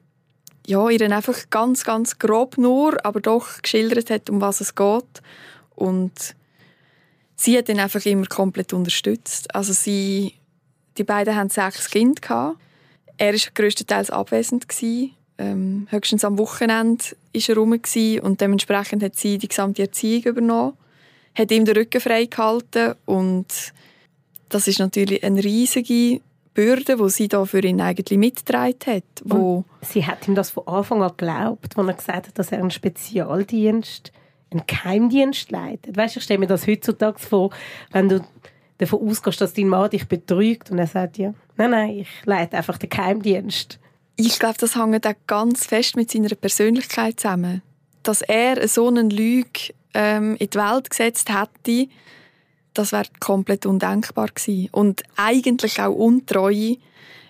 ja, 0.68 0.89
ihr 0.89 1.01
einfach 1.12 1.50
ganz, 1.50 1.84
ganz 1.84 2.20
grob 2.20 2.58
nur, 2.58 3.03
aber 3.06 3.20
doch 3.20 3.62
geschildert 3.62 4.10
hat, 4.10 4.30
um 4.30 4.41
was 4.41 4.62
es 4.62 4.75
geht. 4.75 5.22
Und 5.75 6.36
sie 7.36 7.58
hat 7.58 7.70
ihn 7.70 7.80
einfach 7.80 8.06
immer 8.06 8.27
komplett 8.27 8.74
unterstützt. 8.74 9.53
Also 9.56 9.74
sie, 9.74 10.34
die 10.98 11.03
beiden 11.03 11.36
hatten 11.36 11.50
sechs 11.50 11.89
Kinder. 11.89 12.22
Gehabt. 12.22 12.58
Er 13.18 13.34
war 13.34 13.39
größtenteils 13.53 14.12
abwesend. 14.12 14.70
Gewesen. 14.70 15.15
Ähm, 15.41 15.88
höchstens 15.89 16.24
am 16.24 16.38
Wochenende 16.38 17.03
war 17.34 17.41
er 17.48 17.56
rum 17.56 17.72
und 17.72 18.41
dementsprechend 18.41 19.01
hat 19.01 19.15
sie 19.15 19.39
die 19.39 19.48
gesamte 19.48 19.82
Erziehung 19.82 20.24
übernommen, 20.24 20.77
hat 21.34 21.50
ihm 21.50 21.65
den 21.65 21.75
Rücken 21.75 22.00
frei 22.00 22.25
gehalten 22.25 22.94
und 23.06 23.48
das 24.50 24.68
ist 24.68 24.77
natürlich 24.77 25.24
eine 25.24 25.44
riesige 25.44 26.22
Bürde, 26.53 26.98
die 26.98 27.10
sie 27.10 27.27
da 27.27 27.46
für 27.46 27.63
ihn 27.63 27.79
eigentlich 27.79 28.17
mitgetragen 28.17 28.79
hat. 28.88 29.03
Wo 29.24 29.63
sie 29.81 30.05
hat 30.05 30.27
ihm 30.27 30.36
das 30.36 30.50
von 30.50 30.67
Anfang 30.67 31.01
an 31.01 31.12
geglaubt, 31.15 31.77
als 31.77 31.88
er 31.88 31.93
gesagt 31.93 32.27
hat, 32.27 32.39
dass 32.39 32.51
er 32.51 32.60
einen 32.60 32.72
Spezialdienst, 32.72 34.12
einen 34.51 34.63
Geheimdienst 34.67 35.51
leitet. 35.51 35.96
Weißt, 35.96 36.17
ich 36.17 36.24
stelle 36.24 36.39
mir 36.39 36.48
das 36.48 36.67
heutzutage 36.67 37.20
vor, 37.20 37.51
wenn 37.91 38.10
du 38.10 38.22
davon 38.77 39.08
ausgehst, 39.08 39.39
dass 39.39 39.53
dein 39.53 39.67
Mann 39.67 39.89
dich 39.89 40.08
betrügt 40.08 40.72
und 40.72 40.79
er 40.79 40.88
sagt 40.88 41.17
ja, 41.17 41.34
nein, 41.55 41.72
nein, 41.72 41.89
ich 42.00 42.10
leite 42.25 42.58
einfach 42.58 42.77
den 42.77 42.89
Geheimdienst. 42.89 43.79
Ich 44.17 44.39
glaube, 44.39 44.58
das 44.60 44.75
hängt 44.75 45.08
auch 45.08 45.13
ganz 45.27 45.65
fest 45.65 45.96
mit 45.96 46.12
seiner 46.12 46.36
Persönlichkeit 46.36 47.20
zusammen. 47.20 47.62
Dass 48.03 48.22
er 48.22 48.67
so 48.67 48.88
einen 48.88 49.10
Lüge 49.10 49.74
ähm, 49.93 50.36
in 50.38 50.50
die 50.50 50.58
Welt 50.58 50.89
gesetzt 50.89 51.29
hätte, 51.29 51.88
das 52.74 52.92
wäre 52.92 53.08
komplett 53.20 53.66
undenkbar 53.66 54.28
gewesen. 54.28 54.70
Und 54.72 55.04
eigentlich 55.16 55.82
auch 55.82 55.94
untreu. 55.94 56.75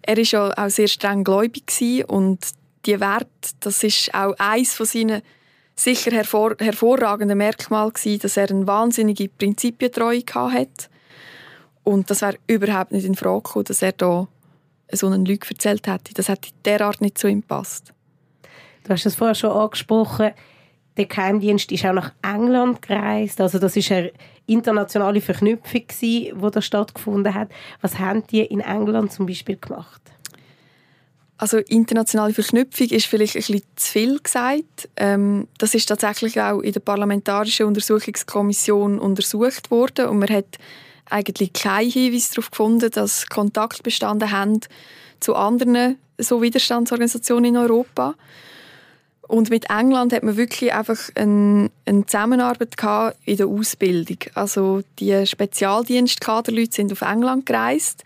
Er 0.03 0.17
war 0.17 0.23
ja 0.23 0.53
auch 0.57 0.69
sehr 0.69 0.87
streng 0.87 1.23
gläubig 1.23 2.05
und 2.07 2.39
die 2.85 2.99
Wert, 2.99 3.27
das 3.59 3.83
ist 3.83 4.13
auch 4.13 4.33
eines 4.39 4.73
von 4.73 4.85
seinen 4.85 5.21
sicher 5.75 6.11
hervor 6.11 6.55
hervorragenden 6.59 7.37
Merkmalen 7.37 7.93
gewesen, 7.93 8.19
dass 8.19 8.37
er 8.37 8.49
eine 8.49 8.67
wahnsinnige 8.67 9.29
Prinzipientreue 9.29 10.23
hatte. 10.33 10.89
Und 11.83 12.09
das 12.09 12.21
wäre 12.21 12.37
überhaupt 12.47 12.91
nicht 12.91 13.05
in 13.05 13.15
Frage 13.15 13.43
gekommen, 13.43 13.65
dass 13.65 13.81
er 13.81 13.91
da 13.91 14.27
so 14.91 15.07
einen 15.07 15.25
Lüge 15.25 15.47
erzählt 15.49 15.87
hätte. 15.87 16.13
Das 16.13 16.27
hätte 16.27 16.49
derart 16.65 17.01
nicht 17.01 17.17
zu 17.17 17.27
ihm 17.27 17.41
gepasst. 17.41 17.93
Du 18.83 18.93
hast 18.93 19.05
es 19.05 19.15
vorher 19.15 19.35
schon 19.35 19.51
angesprochen, 19.51 20.31
der 20.97 21.05
Geheimdienst 21.05 21.71
ist 21.71 21.85
auch 21.85 21.93
nach 21.93 22.11
England 22.21 22.81
gereist. 22.81 23.39
Also 23.39 23.59
das 23.59 23.75
ist 23.77 23.91
eine 23.91 24.11
internationale 24.45 25.21
Verknüpfung, 25.21 25.83
die 26.01 26.33
da 26.51 26.61
stattgefunden 26.61 27.33
hat. 27.33 27.49
Was 27.81 27.99
haben 27.99 28.25
die 28.27 28.41
in 28.41 28.59
England 28.59 29.13
zum 29.13 29.25
Beispiel 29.25 29.57
gemacht? 29.57 30.01
Also 31.37 31.57
internationale 31.57 32.33
Verknüpfung 32.33 32.87
ist 32.89 33.07
vielleicht 33.07 33.35
ein 33.35 33.41
bisschen 33.41 33.63
zu 33.75 33.91
viel 33.91 34.19
gesagt. 34.19 34.89
Ähm, 34.95 35.47
das 35.57 35.73
ist 35.73 35.87
tatsächlich 35.87 36.39
auch 36.39 36.59
in 36.59 36.73
der 36.73 36.81
Parlamentarischen 36.81 37.65
Untersuchungskommission 37.65 38.99
untersucht 38.99 39.71
worden 39.71 40.07
und 40.07 40.19
man 40.19 40.29
hat 40.29 40.59
eigentlich 41.09 41.51
keinen 41.53 41.89
Hinweis 41.89 42.29
darauf 42.29 42.51
gefunden, 42.51 42.91
dass 42.91 43.25
Kontakt 43.27 43.81
bestanden 43.81 44.31
haben 44.31 44.59
zu 45.19 45.35
anderen 45.35 45.97
so 46.17 46.41
Widerstandsorganisationen 46.41 47.45
in 47.45 47.57
Europa. 47.57 48.13
Und 49.31 49.49
mit 49.49 49.69
England 49.69 50.11
hat 50.11 50.23
man 50.23 50.35
wirklich 50.35 50.73
einfach 50.73 50.97
eine, 51.15 51.71
eine 51.85 52.05
Zusammenarbeit 52.05 52.75
in 53.23 53.37
der 53.37 53.47
Ausbildung. 53.47 54.17
Also 54.33 54.81
die 54.99 55.25
Spezialdienstkaderleute 55.25 56.73
sind 56.73 56.91
auf 56.91 57.01
England 57.01 57.45
gereist, 57.45 58.03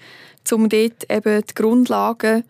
um 0.51 0.69
dort 0.69 1.09
eben 1.09 1.43
die 1.43 1.53
Grundlagen 1.55 2.43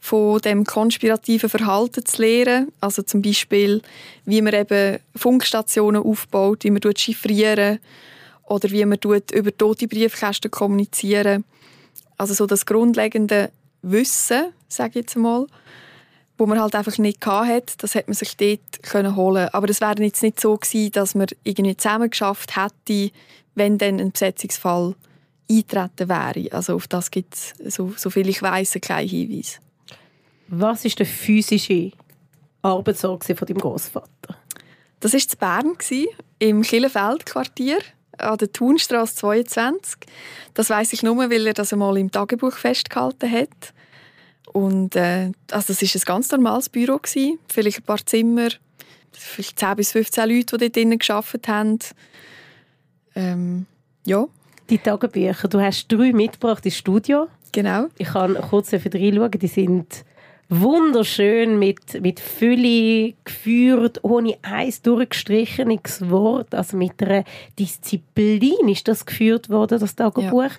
von 0.00 0.40
dem 0.40 0.64
konspirativen 0.64 1.48
Verhalten 1.48 2.04
zu 2.04 2.20
lernen. 2.20 2.72
Also 2.80 3.02
zum 3.02 3.22
Beispiel, 3.22 3.82
wie 4.24 4.42
man 4.42 4.52
eben 4.52 4.98
Funkstationen 5.14 6.02
aufbaut, 6.02 6.64
wie 6.64 6.72
man 6.72 6.82
chiffrieren 6.96 7.78
oder 8.48 8.68
wie 8.72 8.84
man 8.84 8.98
über 9.32 9.56
tote 9.56 9.86
Briefkästen 9.86 10.50
kommunizieren. 10.50 11.44
Also 12.16 12.34
so 12.34 12.46
das 12.46 12.66
grundlegende 12.66 13.52
Wissen, 13.82 14.46
sage 14.66 14.88
ich 14.88 15.02
jetzt 15.02 15.16
mal 15.16 15.46
wo 16.38 16.46
man 16.46 16.60
halt 16.60 16.74
einfach 16.74 16.96
nicht 16.98 17.26
hatte, 17.26 17.74
das 17.78 17.94
hat 17.94 18.06
man 18.06 18.14
sich 18.14 18.36
dort 18.36 18.82
können 18.82 19.16
holen. 19.16 19.48
Aber 19.52 19.68
es 19.68 19.80
wäre 19.80 20.02
jetzt 20.02 20.22
nicht 20.22 20.40
so 20.40 20.56
gewesen, 20.56 20.92
dass 20.92 21.14
man 21.14 21.26
irgendwie 21.42 21.76
zusammen 21.76 22.08
geschafft 22.08 22.56
hätte, 22.56 23.12
wenn 23.56 23.76
dann 23.76 24.00
ein 24.00 24.12
Besetzungsfall 24.12 24.94
eintreten 25.50 26.08
wäre. 26.08 26.52
Also 26.52 26.76
auf 26.76 26.86
das 26.86 27.10
gibt 27.10 27.34
es, 27.34 27.54
so, 27.74 27.92
so 27.96 28.08
viel 28.08 28.28
ich 28.28 28.40
weiß, 28.40 28.78
keinen 28.80 29.08
Hinweis. 29.08 29.60
Was 30.46 30.84
ist 30.84 30.98
der 30.98 31.06
physische 31.06 31.90
Arbeitsort 32.62 33.24
von 33.24 33.46
deinem 33.46 33.58
Großvater? 33.58 34.36
Das 35.00 35.12
war 35.12 35.60
in 35.60 35.74
Bern, 35.76 36.08
im 36.38 36.62
Killenfeld-Quartier 36.62 37.78
an 38.18 38.38
der 38.38 38.52
Thunstraße 38.52 39.16
22. 39.16 40.00
Das 40.54 40.70
weiß 40.70 40.92
ich 40.92 41.02
nur, 41.02 41.18
weil 41.30 41.46
er 41.46 41.54
das 41.54 41.72
einmal 41.72 41.98
im 41.98 42.10
Tagebuch 42.10 42.54
festgehalten 42.54 43.30
hat. 43.30 43.72
Und 44.52 44.96
äh, 44.96 45.32
also 45.50 45.72
das 45.72 45.82
war 45.82 45.88
ein 45.94 46.02
ganz 46.04 46.30
normales 46.30 46.68
Büro. 46.68 46.98
Gewesen. 46.98 47.38
Vielleicht 47.48 47.78
ein 47.78 47.84
paar 47.84 48.04
Zimmer, 48.04 48.48
vielleicht 49.12 49.58
10 49.58 49.76
bis 49.76 49.92
15 49.92 50.28
Leute, 50.28 50.56
die 50.56 50.64
dort 50.64 50.76
drinnen 50.76 50.98
gearbeitet 50.98 51.48
haben. 51.48 51.78
Ähm, 53.14 53.66
ja. 54.04 54.26
Die 54.70 54.78
Tagebücher, 54.78 55.48
du 55.48 55.60
hast 55.60 55.88
drei 55.88 56.12
mitgebracht 56.12 56.64
ins 56.64 56.76
Studio. 56.76 57.28
Genau. 57.52 57.86
Ich 57.96 58.08
kann 58.08 58.34
kurz 58.34 58.72
reinschauen, 58.72 59.30
die 59.30 59.46
sind 59.46 60.04
wunderschön 60.48 61.58
mit, 61.58 62.00
mit 62.00 62.20
Fülle 62.20 63.14
geführt, 63.24 64.00
ohne 64.02 64.36
eins 64.42 64.82
durchgestrichenes 64.82 66.08
Wort, 66.10 66.54
also 66.54 66.76
mit 66.76 67.02
einer 67.02 67.24
Disziplin 67.58 68.68
ist 68.68 68.88
das 68.88 69.04
geführt 69.04 69.50
worden, 69.50 69.78
das 69.78 69.94
Tagebuch. 69.94 70.42
Ja. 70.42 70.50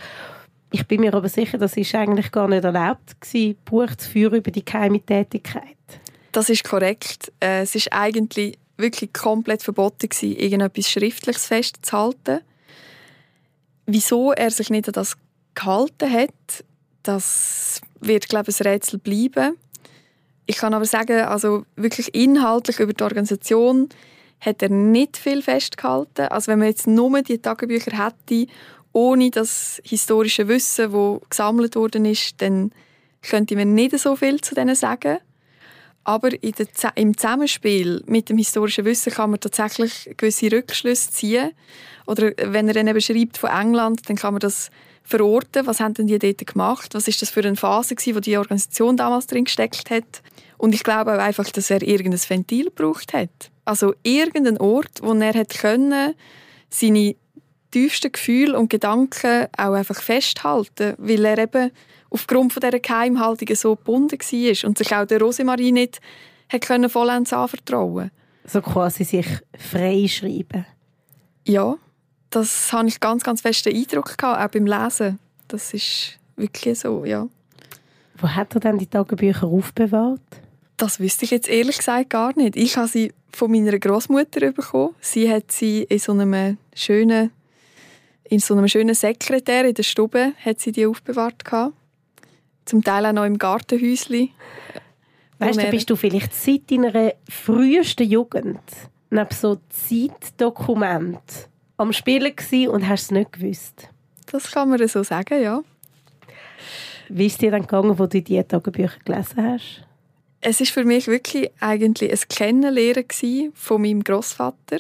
Ich 0.72 0.86
bin 0.86 1.02
mir 1.02 1.14
aber 1.14 1.30
sicher, 1.30 1.58
das 1.58 1.76
ist 1.78 1.96
eigentlich 1.96 2.32
gar 2.32 2.48
nicht 2.48 2.64
erlaubt 2.64 3.20
gewesen, 3.20 3.58
Buch 3.66 3.96
zu 3.96 4.10
führen 4.10 4.36
über 4.36 4.52
die 4.52 4.64
geheime 4.64 5.00
Tätigkeit. 5.00 5.64
Das 6.32 6.50
ist 6.50 6.64
korrekt. 6.64 7.32
Äh, 7.40 7.62
es 7.62 7.74
ist 7.74 7.92
eigentlich 7.92 8.60
wirklich 8.78 9.12
komplett 9.14 9.64
verboten 9.64 10.10
gewesen, 10.10 10.38
irgendetwas 10.38 10.90
Schriftliches 10.90 11.48
festzuhalten. 11.48 12.42
Wieso 13.86 14.32
er 14.32 14.52
sich 14.52 14.70
nicht 14.70 14.88
an 14.88 14.94
das 14.94 15.18
gehalten 15.56 16.12
hat, 16.12 16.64
das 17.04 17.82
wird, 18.00 18.30
glaube 18.30 18.52
ich, 18.52 18.60
ein 18.60 18.68
Rätsel 18.68 19.00
bleiben. 19.00 19.58
Ich 20.46 20.58
kann 20.58 20.74
aber 20.74 20.86
sagen, 20.86 21.22
also 21.22 21.66
wirklich 21.76 22.14
inhaltlich 22.14 22.80
über 22.80 22.94
die 22.94 23.04
Organisation 23.04 23.90
hat 24.40 24.62
er 24.62 24.70
nicht 24.70 25.18
viel 25.18 25.42
festgehalten. 25.42 26.28
Also 26.28 26.52
wenn 26.52 26.60
man 26.60 26.70
jetzt 26.70 26.88
nur 26.88 27.22
die 27.22 27.40
Tagebücher 27.40 27.92
hätte 28.06 28.48
ohne 29.00 29.32
das 29.32 29.82
historische 29.86 30.50
Wissen, 30.50 30.92
das 30.92 31.30
gesammelt 31.30 31.78
worden 31.78 32.04
ist, 32.04 32.42
dann 32.42 32.72
könnte 33.22 33.56
man 33.56 33.74
nicht 33.74 33.98
so 33.98 34.18
viel 34.18 34.42
zu 34.42 34.56
denen 34.56 34.76
sagen. 34.76 35.20
Aber 36.04 36.32
im 36.42 37.18
Zusammenspiel 37.18 38.04
mit 38.08 38.28
dem 38.28 38.38
historischen 38.38 38.84
Wissen 38.84 39.14
kann 39.14 39.30
man 39.30 39.40
tatsächlich 39.40 40.10
gewisse 40.18 40.52
Rückschlüsse 40.52 41.12
ziehen. 41.12 41.52
Oder 42.08 42.34
wenn 42.44 42.68
er 42.68 42.74
dann 42.74 42.88
eben 42.88 43.00
schreibt 43.00 43.38
von 43.38 43.52
England, 43.52 44.10
dann 44.10 44.18
kann 44.18 44.34
man 44.34 44.42
das 44.42 44.70
verorten. 45.04 45.66
Was 45.66 45.80
haben 45.80 45.94
denn 45.94 46.08
die 46.08 46.20
dort 46.20 46.46
gemacht? 46.46 46.94
Was 46.94 47.08
ist 47.08 47.22
das 47.22 47.30
für 47.30 47.42
eine 47.42 47.56
Phase 47.56 47.96
gewesen, 47.96 48.16
wo 48.16 48.20
die 48.20 48.38
Organisation 48.38 48.98
damals 48.98 49.28
drin 49.28 49.46
gesteckt 49.46 49.90
hat? 49.90 50.22
Und 50.58 50.74
ich 50.74 50.84
glaube 50.84 51.14
auch 51.14 51.20
einfach, 51.20 51.50
dass 51.50 51.70
er 51.70 51.82
irgendein 51.84 52.20
Ventil 52.28 52.66
gebraucht 52.66 53.14
hat. 53.14 53.52
Also 53.64 53.94
irgendeinen 54.04 54.58
Ort, 54.58 55.02
wo 55.02 55.14
er 55.14 55.34
hat 55.34 55.58
können, 55.58 56.16
seine 56.70 57.16
tiefsten 57.72 58.12
Gefühle 58.12 58.58
und 58.58 58.70
Gedanken 58.70 59.48
auch 59.58 59.74
einfach 59.74 60.02
festhalten, 60.02 60.96
weil 60.98 61.26
er 61.26 61.38
eben 61.38 61.72
aufgrund 62.10 62.54
von 62.54 62.62
dieser 62.62 62.80
Geheimhaltung 62.80 63.56
so 63.56 63.76
gebunden 63.76 64.20
war 64.20 64.68
und 64.70 64.78
sich 64.78 64.96
auch 64.96 65.06
der 65.06 65.22
Rosemarie 65.22 65.72
nicht 65.72 66.02
hat 66.52 66.62
können 66.62 66.90
vollends 66.90 67.32
anvertrauen 67.32 68.12
So 68.46 68.62
quasi 68.62 69.04
sich 69.04 69.28
freischreiben. 69.58 70.66
Ja, 71.46 71.78
das 72.30 72.74
habe 72.74 72.88
ich 72.88 73.00
ganz, 73.00 73.24
ganz 73.24 73.42
festen 73.42 73.76
Eindruck 73.76 74.18
gehabt, 74.18 74.42
auch 74.42 74.52
beim 74.52 74.66
Lesen. 74.66 75.20
Das 75.48 75.74
ist 75.74 76.18
wirklich 76.36 76.80
so, 76.80 77.06
ja. 77.06 77.28
Wo 78.18 78.28
hat 78.28 78.54
er 78.56 78.60
denn 78.60 78.78
die 78.78 78.88
Tagebücher 78.88 79.48
aufbewahrt? 79.48 80.22
Das 80.78 81.00
wüsste 81.00 81.26
ich 81.26 81.32
jetzt 81.32 81.50
ehrlich 81.50 81.78
gesagt 81.78 82.10
gar 82.10 82.36
nicht. 82.38 82.56
Ich 82.56 82.78
habe 82.78 82.88
sie 82.88 83.14
von 83.32 83.52
meiner 83.52 83.78
Großmutter 83.78 84.52
bekommen. 84.52 84.96
Sie 85.02 85.32
hat 85.32 85.52
sie 85.52 85.84
in 85.84 86.00
so 86.00 86.14
einem 86.14 86.58
schönen, 86.74 87.32
in 88.30 88.40
so 88.40 88.56
einem 88.56 88.68
schönen 88.68 88.96
Sekretär 88.96 89.66
in 89.66 89.74
der 89.74 89.84
Stube 89.84 90.34
hat 90.46 90.60
sie 90.60 90.72
die 90.72 90.86
aufbewahrt 90.86 91.44
gehabt. 91.44 91.74
Zum 92.66 92.84
Teil 92.84 93.06
auch 93.08 93.14
noch 93.14 93.26
im 93.26 93.40
Gartenhäuschen. 93.40 94.30
Weißt 95.40 95.62
du, 95.62 95.72
bist 95.72 95.90
du 95.90 95.96
vielleicht 95.96 96.34
seit 96.34 96.70
deiner 96.70 97.14
frühesten 97.28 98.08
Jugend 98.08 98.62
neben 99.10 99.32
so 99.32 99.58
Zeitdokument 99.70 101.50
am 101.78 101.92
Spielen 101.94 102.34
und 102.70 102.88
hast 102.88 103.04
es 103.04 103.12
nicht 103.12 103.34
gewusst? 103.34 103.90
Das 104.32 104.52
kann 104.52 104.70
man 104.70 104.88
so 104.88 105.02
sagen, 105.02 105.42
ja. 105.42 105.64
Wie 107.08 107.26
ist 107.26 107.42
dir 107.42 107.50
dann 107.50 107.62
gegangen, 107.62 107.98
wo 107.98 108.06
du 108.06 108.22
diese 108.22 108.48
Tagebücher 108.48 109.00
gelesen 109.04 109.44
hast? 109.44 109.84
Es 110.42 110.62
ist 110.62 110.72
für 110.72 110.84
mich 110.84 111.08
wirklich 111.08 111.50
eigentlich 111.60 112.12
ein 112.12 112.20
Kennenlernen 112.30 113.52
von 113.56 113.82
meinem 113.82 114.04
Großvater, 114.04 114.78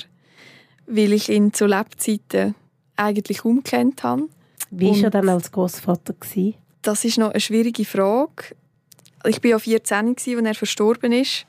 weil 0.85 1.13
ich 1.13 1.29
ihn 1.29 1.51
zu 1.51 1.65
Lebzeiten 1.65 2.53
eigentlich 2.99 3.45
umkennt 3.45 4.03
habe. 4.03 4.29
Wie 4.71 4.91
war 4.91 5.03
er 5.05 5.09
dann 5.09 5.29
als 5.29 5.51
Großvater? 5.51 6.15
Das 6.81 7.05
ist 7.05 7.17
noch 7.17 7.31
eine 7.31 7.39
schwierige 7.39 7.85
Frage. 7.85 8.55
Ich 9.25 9.43
war 9.43 9.49
ja 9.51 9.59
14, 9.59 10.09
als 10.09 10.27
er 10.27 10.55
verstorben 10.55 11.11
ist. 11.11 11.45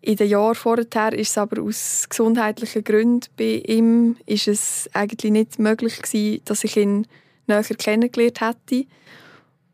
In 0.00 0.16
den 0.16 0.28
Jahren 0.28 0.54
vorher 0.54 1.12
ist 1.12 1.30
es 1.30 1.38
aber 1.38 1.62
aus 1.62 2.06
gesundheitlichen 2.08 2.84
Gründen 2.84 3.28
bei 3.36 3.62
ihm 3.66 4.16
ist 4.26 4.46
es 4.46 4.88
eigentlich 4.92 5.32
nicht 5.32 5.58
möglich 5.58 6.00
gewesen, 6.00 6.40
dass 6.44 6.64
ich 6.64 6.76
ihn 6.76 7.06
näher 7.46 7.64
kennengelernt 7.64 8.40
hätte. 8.40 8.86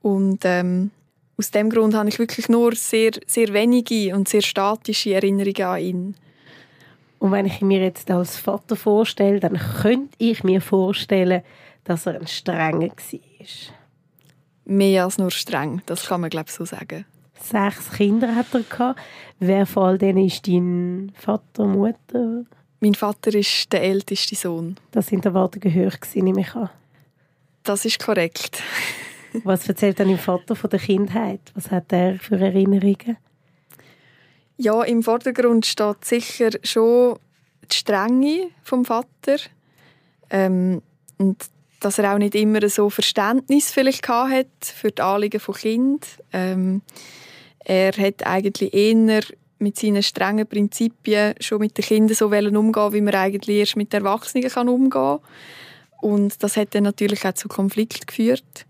Und 0.00 0.40
ähm, 0.44 0.90
aus 1.36 1.50
dem 1.50 1.68
Grund 1.68 1.94
habe 1.94 2.08
ich 2.08 2.18
wirklich 2.18 2.48
nur 2.48 2.74
sehr, 2.74 3.12
sehr 3.26 3.52
wenige 3.52 4.14
und 4.14 4.28
sehr 4.28 4.42
statische 4.42 5.14
Erinnerungen 5.14 5.62
an 5.62 5.80
ihn. 5.80 6.14
Und 7.24 7.32
wenn 7.32 7.46
ich 7.46 7.62
mir 7.62 7.80
jetzt 7.80 8.10
als 8.10 8.36
Vater 8.36 8.76
vorstelle, 8.76 9.40
dann 9.40 9.58
könnte 9.80 10.14
ich 10.18 10.44
mir 10.44 10.60
vorstellen, 10.60 11.42
dass 11.84 12.04
er 12.04 12.20
ein 12.20 12.26
strenger 12.26 12.88
war. 12.88 13.20
Mehr 14.66 15.04
als 15.04 15.16
nur 15.16 15.30
streng, 15.30 15.80
das 15.86 16.04
kann 16.04 16.20
man 16.20 16.28
glaube 16.28 16.50
ich 16.50 16.54
so 16.54 16.66
sagen. 16.66 17.06
Sechs 17.40 17.92
Kinder 17.92 18.34
hat 18.34 18.52
er 18.52 18.60
gehabt. 18.60 19.00
Wer 19.38 19.64
von 19.64 19.84
all 19.84 19.96
denen 19.96 20.26
ist 20.26 20.46
dein 20.46 21.12
Vater, 21.14 21.64
Mutter? 21.64 22.44
Mein 22.80 22.94
Vater 22.94 23.34
ist 23.34 23.72
der 23.72 23.82
älteste 23.84 24.34
Sohn. 24.34 24.76
Das 24.90 25.06
sind 25.06 25.24
Erwartungen 25.24 25.72
höher 25.72 25.92
gewesen, 25.92 26.24
nehme 26.24 26.42
ich 26.42 26.54
an. 26.54 26.68
Das 27.62 27.86
ist 27.86 28.04
korrekt. 28.04 28.62
Was 29.44 29.66
erzählt 29.66 29.98
dein 29.98 30.18
Vater 30.18 30.54
von 30.54 30.68
der 30.68 30.78
Kindheit? 30.78 31.40
Was 31.54 31.70
hat 31.70 31.90
er 31.90 32.18
für 32.18 32.38
Erinnerungen? 32.38 33.16
Ja, 34.56 34.82
im 34.82 35.02
Vordergrund 35.02 35.66
steht 35.66 36.04
sicher 36.04 36.50
schon 36.62 37.18
die 37.70 37.76
Strenge 37.76 38.50
vom 38.62 38.84
Vater 38.84 39.36
ähm, 40.30 40.80
und 41.18 41.44
dass 41.80 41.98
er 41.98 42.14
auch 42.14 42.18
nicht 42.18 42.34
immer 42.34 42.66
so 42.68 42.88
Verständnis 42.88 43.70
vielleicht 43.70 44.08
hat 44.08 44.46
für 44.60 44.90
die 44.90 45.02
Anliegen 45.02 45.40
von 45.40 45.54
Kind. 45.54 46.06
Ähm, 46.32 46.82
er 47.58 47.92
hat 47.92 48.26
eigentlich 48.26 48.72
eher 48.72 49.22
mit 49.58 49.78
seinen 49.78 50.02
strengen 50.02 50.46
Prinzipien 50.46 51.34
schon 51.40 51.58
mit 51.58 51.76
den 51.76 51.84
Kindern 51.84 52.14
so 52.14 52.26
umgehen, 52.26 52.92
wie 52.92 53.00
man 53.00 53.14
eigentlich 53.14 53.56
erst 53.56 53.76
mit 53.76 53.92
Erwachsenen 53.92 54.48
kann 54.48 54.68
umgehen 54.68 54.90
kann. 54.90 55.18
Und 56.00 56.42
das 56.42 56.56
hat 56.56 56.74
dann 56.74 56.84
natürlich 56.84 57.24
auch 57.24 57.32
zu 57.32 57.48
Konflikt 57.48 58.06
geführt. 58.06 58.66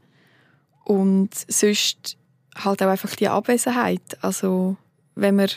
Und 0.85 1.31
sonst 1.49 2.16
halt 2.55 2.83
auch 2.83 2.88
einfach 2.88 3.14
die 3.16 3.29
Abwesenheit. 3.29 4.03
Also 4.20 4.77
wenn 5.14 5.37
man 5.37 5.49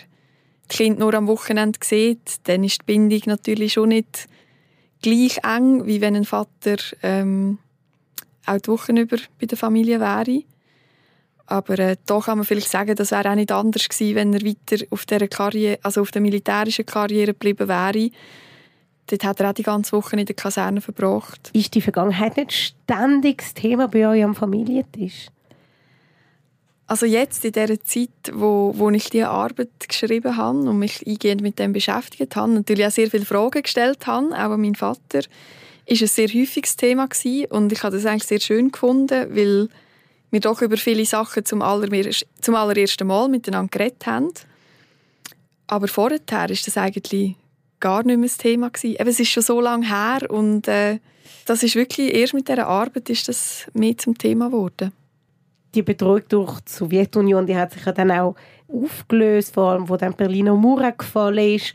die 0.71 0.75
Kinder 0.75 0.99
nur 0.99 1.13
am 1.13 1.27
Wochenende 1.27 1.79
sieht, 1.83 2.35
dann 2.43 2.63
ist 2.63 2.81
die 2.81 2.85
Bindung 2.85 3.21
natürlich 3.25 3.73
schon 3.73 3.89
nicht 3.89 4.27
gleich 5.01 5.39
eng, 5.43 5.85
wie 5.85 6.01
wenn 6.01 6.15
ein 6.15 6.25
Vater 6.25 6.77
ähm, 7.03 7.59
auch 8.45 8.59
die 8.59 8.69
Wochen 8.69 8.97
über 8.97 9.17
bei 9.39 9.45
der 9.45 9.57
Familie 9.57 9.99
wäre. 9.99 10.43
Aber 11.45 11.79
äh, 11.79 11.95
da 12.05 12.19
kann 12.19 12.37
man 12.37 12.45
vielleicht 12.45 12.69
sagen, 12.69 12.95
das 12.95 13.11
wäre 13.11 13.31
auch 13.31 13.35
nicht 13.35 13.51
anders 13.51 13.87
gewesen, 13.87 14.15
wenn 14.15 14.33
er 14.33 14.41
weiter 14.41 14.85
auf 14.89 15.05
der 15.05 15.27
Karriere, 15.27 15.79
also 15.81 16.01
auf 16.01 16.11
der 16.11 16.21
militärischen 16.21 16.85
Karriere 16.85 17.27
geblieben 17.27 17.67
wäre. 17.67 18.09
Dort 19.07 19.23
hat 19.23 19.39
er 19.39 19.49
auch 19.49 19.53
die 19.53 19.63
ganze 19.63 19.93
Woche 19.93 20.17
in 20.17 20.25
der 20.25 20.35
Kaserne 20.35 20.81
verbracht. 20.81 21.49
Ist 21.53 21.73
die 21.73 21.81
Vergangenheit 21.81 22.35
nicht 22.35 22.51
ständig 22.51 23.37
das 23.37 23.53
Thema 23.53 23.87
bei 23.87 24.07
euch 24.07 24.23
am 24.23 24.35
Familientisch? 24.35 25.27
Also 26.89 27.05
jetzt, 27.05 27.43
in 27.43 27.51
dieser 27.51 27.81
Zeit, 27.81 28.09
wo, 28.31 28.73
wo 28.75 28.89
ich 28.91 29.09
diese 29.09 29.27
Arbeit 29.27 29.87
geschrieben 29.87 30.37
habe 30.37 30.59
und 30.59 30.79
mich 30.79 31.05
eingehend 31.05 31.41
mit 31.41 31.59
dem 31.59 31.73
beschäftigt 31.73 32.37
habe, 32.37 32.53
natürlich 32.53 32.85
auch 32.85 32.91
sehr 32.91 33.11
viele 33.11 33.25
Fragen 33.25 33.61
gestellt 33.61 34.07
habe, 34.07 34.27
auch 34.27 34.51
an 34.51 34.61
meinen 34.61 34.75
Vater, 34.75 35.19
ist 35.85 36.01
ein 36.01 36.07
sehr 36.07 36.29
häufiges 36.29 36.77
Thema 36.77 37.07
gewesen. 37.07 37.51
und 37.51 37.73
ich 37.73 37.83
habe 37.83 37.95
das 37.95 38.05
eigentlich 38.05 38.23
sehr 38.23 38.39
schön 38.39 38.71
gefunden, 38.71 39.35
weil 39.35 39.67
wir 40.31 40.39
doch 40.39 40.61
über 40.61 40.77
viele 40.77 41.05
Sachen 41.05 41.45
zum, 41.45 41.59
zum 42.41 42.55
allerersten 42.55 43.07
Mal 43.07 43.29
miteinander 43.29 43.69
geredet 43.69 44.05
haben. 44.05 44.31
Aber 45.67 45.89
vorher 45.89 46.21
ist 46.49 46.67
das 46.67 46.77
eigentlich 46.77 47.35
gar 47.81 48.03
nicht 48.03 48.17
mehr 48.17 48.27
das 48.27 48.37
Thema 48.37 48.69
gewesen. 48.69 48.95
Eben, 48.99 49.09
es 49.09 49.19
ist 49.19 49.29
schon 49.29 49.43
so 49.43 49.59
lange 49.59 49.87
her 49.87 50.29
und 50.29 50.67
äh, 50.69 50.99
das 51.45 51.63
ist 51.63 51.75
wirklich 51.75 52.13
erst 52.13 52.33
mit 52.33 52.47
dieser 52.47 52.67
Arbeit 52.67 53.09
ist 53.09 53.27
das 53.27 53.67
mehr 53.73 53.97
zum 53.97 54.17
Thema 54.17 54.47
geworden. 54.47 54.93
Die 55.75 55.83
Bedrohung 55.83 56.21
durch 56.29 56.59
die 56.61 56.71
Sowjetunion, 56.71 57.45
die 57.45 57.57
hat 57.57 57.71
sich 57.73 57.85
ja 57.85 57.91
dann 57.91 58.11
auch 58.11 58.35
aufgelöst, 58.67 59.53
vor 59.53 59.71
allem 59.71 59.89
wo 59.89 59.97
dann 59.97 60.13
Berliner 60.13 60.55
Mauer 60.55 60.91
gefallen 60.91 61.55
ist 61.55 61.73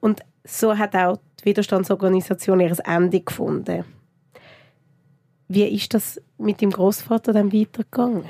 und 0.00 0.20
so 0.44 0.76
hat 0.76 0.94
auch 0.94 1.18
die 1.40 1.46
Widerstandsorganisation 1.46 2.60
ihr 2.60 2.76
Ende 2.84 3.20
gefunden. 3.20 3.84
Wie 5.48 5.64
ist 5.64 5.94
das 5.94 6.20
mit 6.38 6.60
dem 6.60 6.70
Großvater 6.70 7.32
dann 7.32 7.52
weitergegangen? 7.52 8.24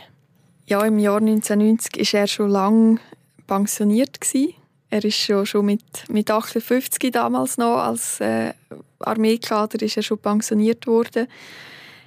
Ja, 0.66 0.84
im 0.84 0.98
Jahr 0.98 1.18
1990 1.18 1.96
ist 1.96 2.14
er 2.14 2.26
schon 2.26 2.50
lange 2.50 2.98
pensioniert 3.46 4.20
gewesen. 4.20 4.54
Er 4.90 5.04
ist 5.04 5.16
schon, 5.16 5.46
schon 5.46 5.66
mit, 5.66 5.82
mit 6.08 6.30
58 6.30 7.12
damals 7.12 7.58
noch 7.58 7.78
als 7.78 8.20
äh, 8.20 8.52
Armeekader 9.00 9.82
ist 9.82 9.96
er 9.96 10.02
schon 10.02 10.18
pensioniert 10.18 10.86
worden. 10.86 11.26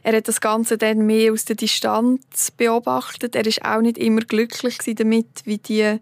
Er 0.03 0.15
hat 0.15 0.27
das 0.27 0.41
Ganze 0.41 0.77
dann 0.77 1.05
mehr 1.05 1.33
aus 1.33 1.45
der 1.45 1.55
Distanz 1.55 2.51
beobachtet. 2.51 3.35
Er 3.35 3.45
ist 3.45 3.63
auch 3.65 3.81
nicht 3.81 3.97
immer 3.97 4.21
glücklich 4.21 4.77
damit, 4.95 5.27
wie 5.45 5.57
die 5.57 5.99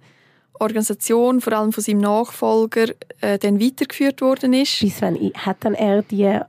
Organisation, 0.60 1.42
vor 1.42 1.54
allem 1.54 1.72
von 1.72 1.84
seinem 1.84 2.02
Nachfolger, 2.02 2.90
äh, 3.22 3.38
dann 3.38 3.62
weitergeführt 3.62 4.22
worden 4.22 4.54
ist. 4.54 4.80
Bis 4.80 5.02
wann 5.02 5.18
hat 5.34 5.58
dann 5.62 5.74
er 5.74 6.02
die 6.02 6.40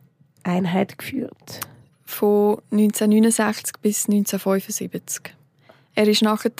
Einheit 0.42 0.98
geführt? 0.98 1.60
Von 2.04 2.62
1969 2.70 3.74
bis 3.82 4.08
1975. 4.08 5.34
Er 5.94 6.08
ist 6.08 6.22
nachher 6.22 6.52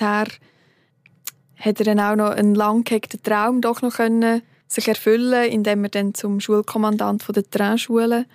hat 1.57 1.81
er 1.81 1.85
dann 1.85 2.01
auch 2.01 2.17
noch 2.17 2.31
einen 2.31 2.55
lang 2.55 2.85
gehegten 2.85 3.23
Traum 3.23 3.61
doch 3.61 3.83
noch 3.83 3.97
können 3.97 4.43
sich 4.69 4.87
erfüllen, 4.87 5.51
indem 5.51 5.85
er 5.85 5.91
dann 5.91 6.15
zum 6.15 6.41
Schulkommandant 6.41 7.23
von 7.23 7.33
der 7.33 7.49
Trainschule, 7.49 8.27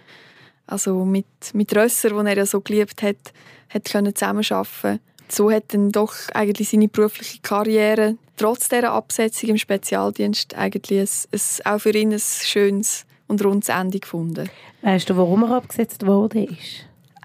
also 0.67 1.05
mit 1.05 1.25
mit 1.53 1.75
Rösser, 1.75 2.11
wo 2.11 2.19
er 2.19 2.37
ja 2.37 2.45
so 2.45 2.61
geliebt 2.61 3.01
hat, 3.01 3.33
hat 3.69 3.85
können 3.85 4.15
zusammenarbeiten. 4.15 4.99
So 5.29 5.51
hat 5.51 5.73
dann 5.73 5.91
doch 5.91 6.13
eigentlich 6.33 6.69
seine 6.69 6.87
berufliche 6.87 7.39
Karriere 7.41 8.17
trotz 8.37 8.69
dieser 8.69 8.91
Absetzung 8.91 9.51
im 9.51 9.57
Spezialdienst 9.57 10.55
eigentlich 10.55 10.99
ein, 10.99 11.07
ein, 11.31 11.73
auch 11.73 11.79
für 11.79 11.91
ihn 11.91 12.13
ein 12.13 12.19
schönes 12.19 13.05
und 13.27 13.43
rundes 13.43 13.69
Ende 13.69 13.99
gefunden. 13.99 14.49
Weißt 14.81 15.09
du, 15.09 15.17
warum 15.17 15.43
er 15.43 15.57
abgesetzt 15.57 16.05
wurde? 16.05 16.47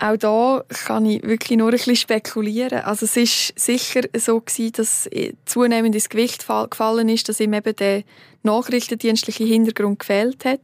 Auch 0.01 0.17
da 0.17 0.65
kann 0.69 1.07
ich 1.07 1.23
wirklich 1.25 1.59
nur 1.59 1.69
ein 1.69 1.73
bisschen 1.73 1.97
spekulieren. 1.97 2.81
Also 2.81 3.05
es 3.05 3.17
ist 3.17 3.59
sicher 3.59 4.03
so 4.17 4.41
gewesen, 4.41 4.73
dass 4.73 5.11
zunehmend 5.45 5.95
ins 5.95 6.09
Gewicht 6.09 6.47
gefallen 6.47 7.09
ist, 7.09 7.29
dass 7.29 7.41
ihm 7.41 7.53
eben 7.53 7.75
der 7.75 8.05
nachrichtendienstliche 8.45 9.45
Hintergrund 9.45 9.99
gefehlt 9.99 10.45
hat. 10.45 10.61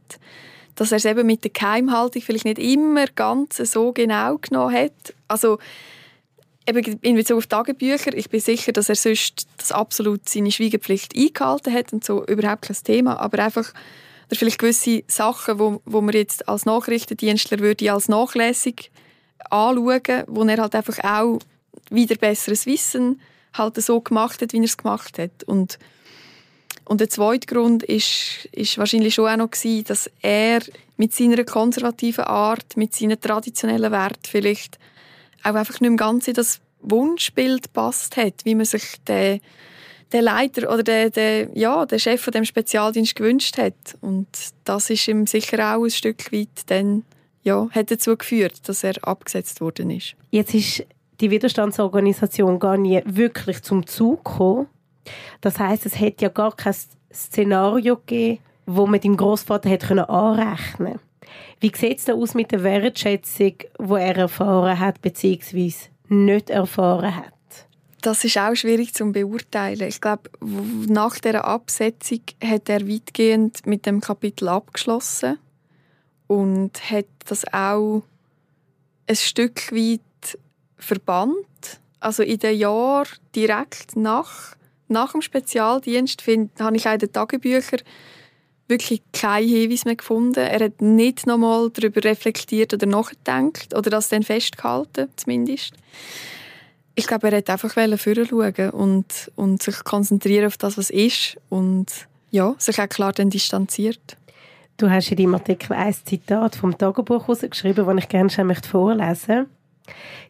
Dass 0.75 0.91
er 0.91 0.97
es 0.97 1.05
eben 1.05 1.25
mit 1.25 1.43
der 1.43 1.51
Geheimhaltung 1.51 2.21
vielleicht 2.21 2.45
nicht 2.45 2.59
immer 2.59 3.05
ganz 3.07 3.57
so 3.57 3.93
genau 3.93 4.37
genommen 4.37 4.75
hat. 4.75 5.13
Also 5.27 5.57
eben 6.67 6.99
in 7.01 7.15
Bezug 7.15 7.37
auf 7.37 7.47
Tagebücher, 7.47 8.13
ich 8.13 8.29
bin 8.29 8.39
sicher, 8.39 8.71
dass 8.71 8.89
er 8.89 8.95
sonst 8.95 9.47
das 9.57 9.71
absolut 9.71 10.27
seine 10.27 10.51
Schweigepflicht 10.51 11.15
eingehalten 11.15 11.73
hat 11.73 11.93
und 11.93 12.03
so 12.03 12.25
überhaupt 12.25 12.63
kein 12.63 12.77
Thema, 12.83 13.19
aber 13.19 13.39
einfach 13.43 13.73
oder 14.27 14.39
vielleicht 14.39 14.59
gewisse 14.59 15.03
Sachen, 15.07 15.59
wo, 15.59 15.81
wo 15.85 16.01
man 16.01 16.15
jetzt 16.15 16.49
als 16.49 16.65
Nachrichtendienstler 16.65 17.59
würde 17.59 17.91
als 17.91 18.07
nachlässig 18.07 18.91
anschauen, 19.49 20.23
wo 20.27 20.43
er 20.43 20.57
halt 20.57 20.75
einfach 20.75 20.97
auch 21.03 21.39
wieder 21.89 22.15
besseres 22.15 22.65
Wissen 22.65 23.21
halt 23.53 23.81
so 23.81 24.01
gemacht 24.01 24.41
hat, 24.41 24.53
wie 24.53 24.57
er 24.57 24.63
es 24.63 24.77
gemacht 24.77 25.19
hat. 25.19 25.43
Und, 25.45 25.77
und 26.85 27.01
der 27.01 27.09
zweite 27.09 27.47
Grund 27.47 27.83
ist, 27.83 28.47
ist 28.51 28.77
wahrscheinlich 28.77 29.15
schon 29.15 29.27
auch 29.27 29.37
noch 29.37 29.51
gewesen, 29.51 29.83
dass 29.85 30.09
er 30.21 30.61
mit 30.97 31.13
seiner 31.13 31.43
konservativen 31.43 32.25
Art, 32.25 32.77
mit 32.77 32.95
seinen 32.95 33.19
traditionellen 33.19 33.91
Werten 33.91 34.27
vielleicht 34.27 34.77
auch 35.43 35.55
einfach 35.55 35.79
nicht 35.81 35.89
im 35.89 35.97
Ganzen 35.97 36.33
das 36.33 36.61
Wunschbild 36.81 37.73
passt 37.73 38.17
hat, 38.17 38.45
wie 38.45 38.55
man 38.55 38.65
sich 38.65 38.83
den, 39.07 39.41
den 40.13 40.23
Leiter 40.23 40.71
oder 40.71 40.83
den, 40.83 41.11
den, 41.11 41.49
ja, 41.55 41.85
den 41.85 41.99
Chef 41.99 42.21
von 42.21 42.31
dem 42.31 42.45
Spezialdienst 42.45 43.15
gewünscht 43.15 43.57
hat. 43.57 43.97
Und 44.01 44.27
das 44.63 44.89
ist 44.89 45.07
ihm 45.07 45.27
sicher 45.27 45.75
auch 45.75 45.83
ein 45.83 45.89
Stück 45.89 46.31
weit 46.31 46.49
dann 46.67 47.03
ja, 47.43 47.67
hat 47.71 47.91
dazu 47.91 48.15
geführt, 48.15 48.67
dass 48.67 48.83
er 48.83 48.95
abgesetzt 49.07 49.61
worden 49.61 49.91
ist. 49.91 50.15
Jetzt 50.31 50.53
ist 50.53 50.85
die 51.21 51.31
Widerstandsorganisation 51.31 52.59
gar 52.59 52.77
nie 52.77 53.01
wirklich 53.05 53.61
zum 53.61 53.85
Zug 53.87 54.25
gekommen. 54.25 54.67
Das 55.41 55.59
heißt, 55.59 55.85
es 55.85 55.99
hätte 55.99 56.25
ja 56.25 56.29
gar 56.29 56.55
kein 56.55 56.75
Szenario 57.13 57.97
gegeben, 57.97 58.39
wo 58.65 58.87
man 58.87 58.99
dem 58.99 59.17
Großvater 59.17 59.69
hätte 59.69 60.09
anrechnen 60.09 60.93
können. 60.93 60.99
Wie 61.59 61.71
sieht 61.75 61.99
es 61.99 62.05
da 62.05 62.13
aus 62.13 62.33
mit 62.33 62.51
der 62.51 62.63
Wertschätzung, 62.63 63.53
die 63.79 63.93
er 63.93 64.17
erfahren 64.17 64.79
hat 64.79 65.01
bzw. 65.01 65.73
nicht 66.09 66.49
erfahren 66.49 67.15
hat? 67.15 67.33
Das 68.01 68.23
ist 68.23 68.37
auch 68.37 68.53
schwierig 68.53 68.93
zu 68.93 69.11
beurteilen. 69.11 69.87
Ich 69.87 69.99
glaube, 69.99 70.29
nach 70.39 71.17
der 71.17 71.45
Absetzung 71.45 72.21
hat 72.43 72.69
er 72.69 72.87
weitgehend 72.87 73.65
mit 73.65 73.87
dem 73.87 73.99
Kapitel 73.99 74.47
abgeschlossen 74.47 75.39
und 76.27 76.91
hat 76.91 77.07
das 77.25 77.51
auch 77.51 78.03
ein 79.07 79.15
Stück 79.15 79.71
weit 79.71 80.37
verbannt. 80.77 81.79
Also 81.99 82.21
in 82.21 82.37
den 82.37 82.59
Jahren 82.59 83.07
direkt 83.35 83.95
nach, 83.95 84.55
nach 84.87 85.11
dem 85.11 85.21
Spezialdienst 85.21 86.21
find, 86.21 86.51
habe 86.59 86.75
ich 86.75 86.87
auch 86.87 86.93
in 86.93 86.99
den 86.99 87.11
Tagebüchern 87.11 87.81
wirklich 88.67 89.01
keinen 89.13 89.47
Hinweis 89.47 89.85
mehr 89.85 89.95
gefunden. 89.95 90.39
Er 90.39 90.65
hat 90.65 90.81
nicht 90.81 91.27
nochmal 91.27 91.69
darüber 91.69 92.03
reflektiert 92.03 92.73
oder 92.73 92.87
nachgedacht 92.87 93.75
oder 93.75 93.89
das 93.89 94.09
dann 94.09 94.23
festgehalten, 94.23 95.09
zumindest. 95.15 95.73
Ich 96.95 97.07
glaube, 97.07 97.29
er 97.29 97.37
hat 97.37 97.49
einfach 97.49 97.73
schauen 97.73 98.69
und, 98.71 99.31
und 99.35 99.61
sich 99.61 99.83
konzentrieren 99.83 100.47
auf 100.47 100.57
das, 100.57 100.77
was 100.77 100.89
ist 100.89 101.37
und 101.49 102.07
ja, 102.31 102.55
sich 102.57 102.81
auch 102.81 102.89
klar 102.89 103.13
dann 103.13 103.29
distanziert. 103.29 104.17
Du 104.77 104.89
hast 104.89 105.11
in 105.11 105.17
deinem 105.17 105.35
Artikel 105.35 105.73
ein 105.73 105.93
Zitat 105.93 106.55
vom 106.55 106.77
Tagebuch 106.77 107.27
herausgeschrieben, 107.27 107.85
das 107.85 108.03
ich 108.03 108.09
gerne 108.09 108.29
schon 108.29 108.47
möchte 108.47 108.67
vorlesen 108.67 109.45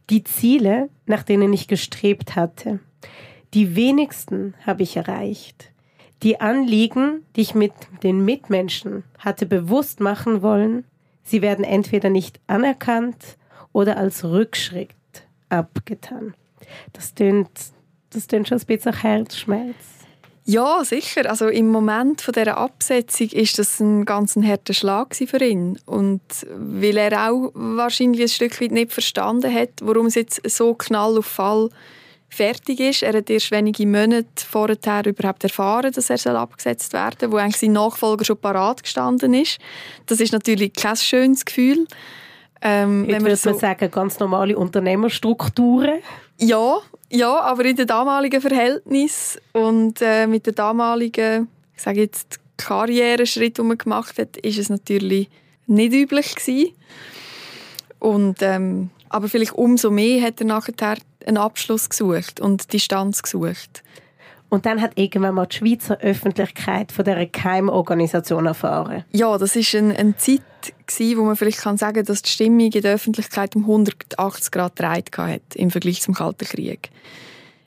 Die 0.09 0.23
Ziele, 0.23 0.89
nach 1.05 1.23
denen 1.23 1.53
ich 1.53 1.67
gestrebt 1.67 2.35
hatte, 2.35 2.79
die 3.55 3.75
wenigsten 3.75 4.53
habe 4.65 4.83
ich 4.83 4.97
erreicht. 4.97 5.71
Die 6.23 6.41
Anliegen, 6.41 7.25
die 7.35 7.41
ich 7.41 7.55
mit 7.55 7.71
den 8.03 8.23
Mitmenschen 8.23 9.03
hatte 9.17 9.45
bewusst 9.45 10.01
machen 10.01 10.41
wollen, 10.41 10.83
sie 11.23 11.41
werden 11.41 11.63
entweder 11.63 12.09
nicht 12.09 12.39
anerkannt 12.47 13.37
oder 13.71 13.97
als 13.97 14.25
Rückschritt 14.25 14.89
abgetan. 15.49 16.33
Das 16.91 17.13
tönt, 17.13 17.49
das 18.09 18.27
tönt 18.27 18.49
schon 18.49 18.59
ein 18.59 18.65
bisschen 18.65 18.93
Herzschmerz. 18.93 19.75
Ja, 20.43 20.83
sicher. 20.83 21.29
Also 21.29 21.47
im 21.47 21.69
Moment 21.69 22.21
von 22.21 22.33
dieser 22.33 22.57
Absetzung 22.57 23.29
ist 23.29 23.57
das 23.57 23.79
ein 23.79 24.05
ganz 24.05 24.35
harter 24.35 24.73
Schlag 24.73 25.15
für 25.15 25.43
ihn. 25.43 25.79
Und 25.85 26.21
weil 26.55 26.97
er 26.97 27.31
auch 27.31 27.51
wahrscheinlich 27.53 28.21
ein 28.21 28.27
Stück 28.27 28.61
weit 28.61 28.71
nicht 28.71 28.91
verstanden 28.91 29.51
hat, 29.51 29.69
warum 29.81 30.07
es 30.07 30.15
jetzt 30.15 30.41
so 30.49 30.73
knall 30.75 31.17
auf 31.17 31.25
Fall 31.25 31.69
fertig 32.29 32.79
ist. 32.79 33.03
Er 33.03 33.13
hat 33.13 33.29
erst 33.29 33.51
wenige 33.51 33.85
Monate 33.85 34.25
vorher 34.37 35.05
überhaupt 35.05 35.43
erfahren, 35.43 35.91
dass 35.91 36.09
er 36.09 36.35
abgesetzt 36.35 36.93
werden 36.93 37.17
soll, 37.19 37.31
wo 37.31 37.37
eigentlich 37.37 37.57
sein 37.57 37.73
Nachfolger 37.73 38.25
schon 38.25 38.37
parat 38.37 38.83
gestanden 38.83 39.33
ist. 39.33 39.59
Das 40.05 40.19
ist 40.19 40.33
natürlich 40.33 40.73
kein 40.73 40.95
schönes 40.95 41.45
Gefühl. 41.45 41.87
Ähm, 42.61 43.03
Heute 43.03 43.07
wenn 43.07 43.21
man 43.21 43.23
würde 43.23 43.35
so 43.35 43.49
man 43.51 43.59
sagen, 43.59 43.91
ganz 43.91 44.19
normale 44.19 44.57
Unternehmerstrukturen. 44.57 45.99
Ja, 46.39 46.79
ja, 47.09 47.39
aber 47.39 47.65
in 47.65 47.75
den 47.75 47.87
damaligen 47.87 48.41
Verhältnissen 48.41 49.39
und 49.53 50.01
äh, 50.01 50.27
mit 50.27 50.47
den 50.47 50.55
damaligen, 50.55 51.47
ich 51.75 51.81
sage 51.81 52.01
jetzt, 52.01 52.39
Karriereschritt, 52.57 53.57
den 53.57 53.67
man 53.67 53.77
gemacht 53.77 54.17
hat, 54.17 54.37
ist 54.37 54.57
es 54.57 54.69
natürlich 54.69 55.29
nicht 55.67 55.93
üblich 55.93 56.35
gewesen. 56.35 56.73
Und, 57.99 58.41
ähm, 58.41 58.89
aber 59.09 59.29
vielleicht 59.29 59.53
umso 59.53 59.91
mehr 59.91 60.21
hat 60.21 60.39
er 60.41 60.47
nachher 60.47 60.75
einen 61.25 61.37
Abschluss 61.37 61.89
gesucht 61.89 62.39
und 62.39 62.71
Distanz 62.73 63.23
gesucht. 63.23 63.83
Und 64.49 64.65
dann 64.65 64.81
hat 64.81 64.91
irgendwann 64.95 65.35
mal 65.35 65.47
die 65.47 65.57
Schweizer 65.57 65.99
Öffentlichkeit 65.99 66.91
von 66.91 67.03
dieser 67.03 67.25
Keimorganisation 67.25 68.45
erfahren. 68.45 69.03
Ja, 69.11 69.37
das 69.37 69.55
ist 69.55 69.73
eine, 69.75 69.97
eine 69.97 70.15
Zeit, 70.17 70.41
gewesen, 70.87 71.17
wo 71.17 71.23
man 71.23 71.35
vielleicht 71.35 71.59
kann 71.59 71.77
sagen 71.77 71.95
kann, 71.95 72.05
dass 72.05 72.21
die 72.21 72.29
Stimmung 72.29 72.71
in 72.71 72.81
der 72.81 72.95
Öffentlichkeit 72.95 73.55
um 73.55 73.63
180 73.63 74.51
Grad 74.51 74.75
gedreht 74.75 75.17
hat 75.17 75.55
im 75.55 75.71
Vergleich 75.71 76.01
zum 76.01 76.13
Kalten 76.13 76.45
Krieg. 76.45 76.89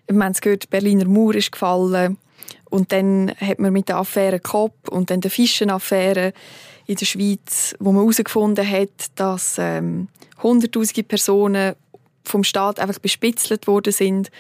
Wir 0.06 0.18
haben 0.18 0.32
es 0.32 0.40
gehört, 0.40 0.64
der 0.64 0.68
Berliner 0.68 1.04
Mauer 1.04 1.34
ist 1.34 1.52
gefallen 1.52 2.16
und 2.70 2.92
dann 2.92 3.32
hat 3.40 3.58
man 3.58 3.72
mit 3.72 3.88
der 3.88 3.96
Affäre 3.96 4.40
Kopp 4.40 4.88
und 4.88 5.10
dann 5.10 5.20
der 5.20 5.30
Fischenaffäre 5.30 6.32
in 6.86 6.96
der 6.96 7.06
Schweiz, 7.06 7.74
wo 7.78 7.92
man 7.92 8.02
herausgefunden 8.02 8.68
hat, 8.68 9.10
dass 9.16 9.56
ähm, 9.58 10.08
hunderttausende 10.42 11.02
Personen 11.02 11.74
vom 12.28 12.44
Staat 12.44 12.78
einfach 12.78 12.98
bespitzelt 12.98 13.66
worden 13.66 13.92
sind 13.92 14.30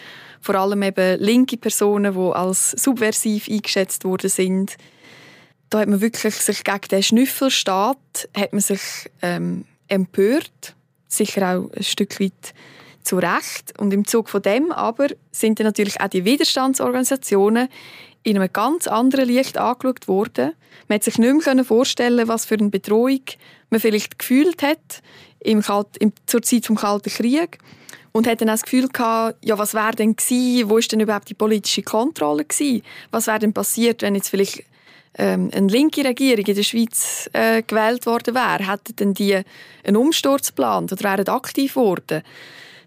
vor 0.40 0.54
allem 0.54 0.82
eben 0.82 1.20
linke 1.20 1.56
Personen, 1.56 2.14
die 2.14 2.32
als 2.34 2.70
subversiv 2.72 3.48
eingeschätzt 3.48 4.04
worden 4.04 4.30
sind. 4.30 4.76
Da 5.70 5.80
hat 5.80 5.88
man 5.88 6.00
wirklich 6.00 6.34
sich 6.34 6.64
gegen 6.64 6.88
den 6.90 7.02
Schnüffelstaat 7.02 8.28
hat 8.36 8.52
man 8.52 8.60
sich 8.60 8.80
ähm, 9.22 9.64
empört, 9.88 10.74
sicher 11.06 11.54
auch 11.54 11.70
ein 11.74 11.82
Stück 11.82 12.20
weit 12.20 12.54
zu 13.02 13.16
Recht. 13.16 13.78
Und 13.78 13.92
im 13.92 14.06
Zug 14.06 14.28
von 14.28 14.42
dem 14.42 14.72
aber 14.72 15.08
sind 15.30 15.58
dann 15.58 15.66
natürlich 15.66 16.00
auch 16.00 16.08
die 16.08 16.24
Widerstandsorganisationen 16.24 17.68
in 18.28 18.36
einem 18.36 18.52
ganz 18.52 18.86
anderen 18.86 19.28
Licht 19.28 19.56
angeschaut 19.58 20.06
worden. 20.06 20.52
Man 20.88 20.96
hat 20.96 21.04
sich 21.04 21.18
nicht 21.18 21.46
mehr 21.46 21.64
vorstellen 21.64 22.28
was 22.28 22.44
für 22.44 22.54
eine 22.54 22.68
Bedrohung 22.68 23.20
man 23.70 23.80
vielleicht 23.80 24.18
gefühlt 24.18 24.62
hat 24.62 25.02
im 25.40 25.62
Kalt, 25.62 25.96
im, 25.98 26.12
zur 26.26 26.42
Zeit 26.42 26.68
des 26.68 26.76
Kalten 26.76 27.10
Krieges 27.10 27.58
und 28.12 28.26
hat 28.26 28.40
dann 28.40 28.48
auch 28.48 28.54
das 28.54 28.62
Gefühl 28.62 28.88
gehabt, 28.88 29.36
ja, 29.44 29.58
was 29.58 29.74
wäre 29.74 29.94
denn 29.94 30.16
gewesen, 30.16 30.70
wo 30.70 30.78
ist 30.78 30.90
denn 30.90 31.00
überhaupt 31.00 31.28
die 31.28 31.34
politische 31.34 31.82
Kontrolle 31.82 32.44
gewesen? 32.44 32.82
Was 33.10 33.26
wäre 33.26 33.38
denn 33.38 33.52
passiert, 33.52 34.02
wenn 34.02 34.14
jetzt 34.14 34.30
vielleicht 34.30 34.64
ähm, 35.16 35.50
eine 35.52 35.68
linke 35.68 36.04
Regierung 36.04 36.44
in 36.44 36.54
der 36.54 36.62
Schweiz 36.62 37.28
äh, 37.32 37.62
gewählt 37.62 38.06
worden 38.06 38.34
wäre? 38.34 38.70
Hätten 38.70 38.96
denn 38.96 39.14
die 39.14 39.40
einen 39.84 39.96
Umsturz 39.96 40.48
geplant 40.48 40.92
oder 40.92 41.04
wären 41.04 41.28
aktiv 41.28 41.74
geworden? 41.74 42.22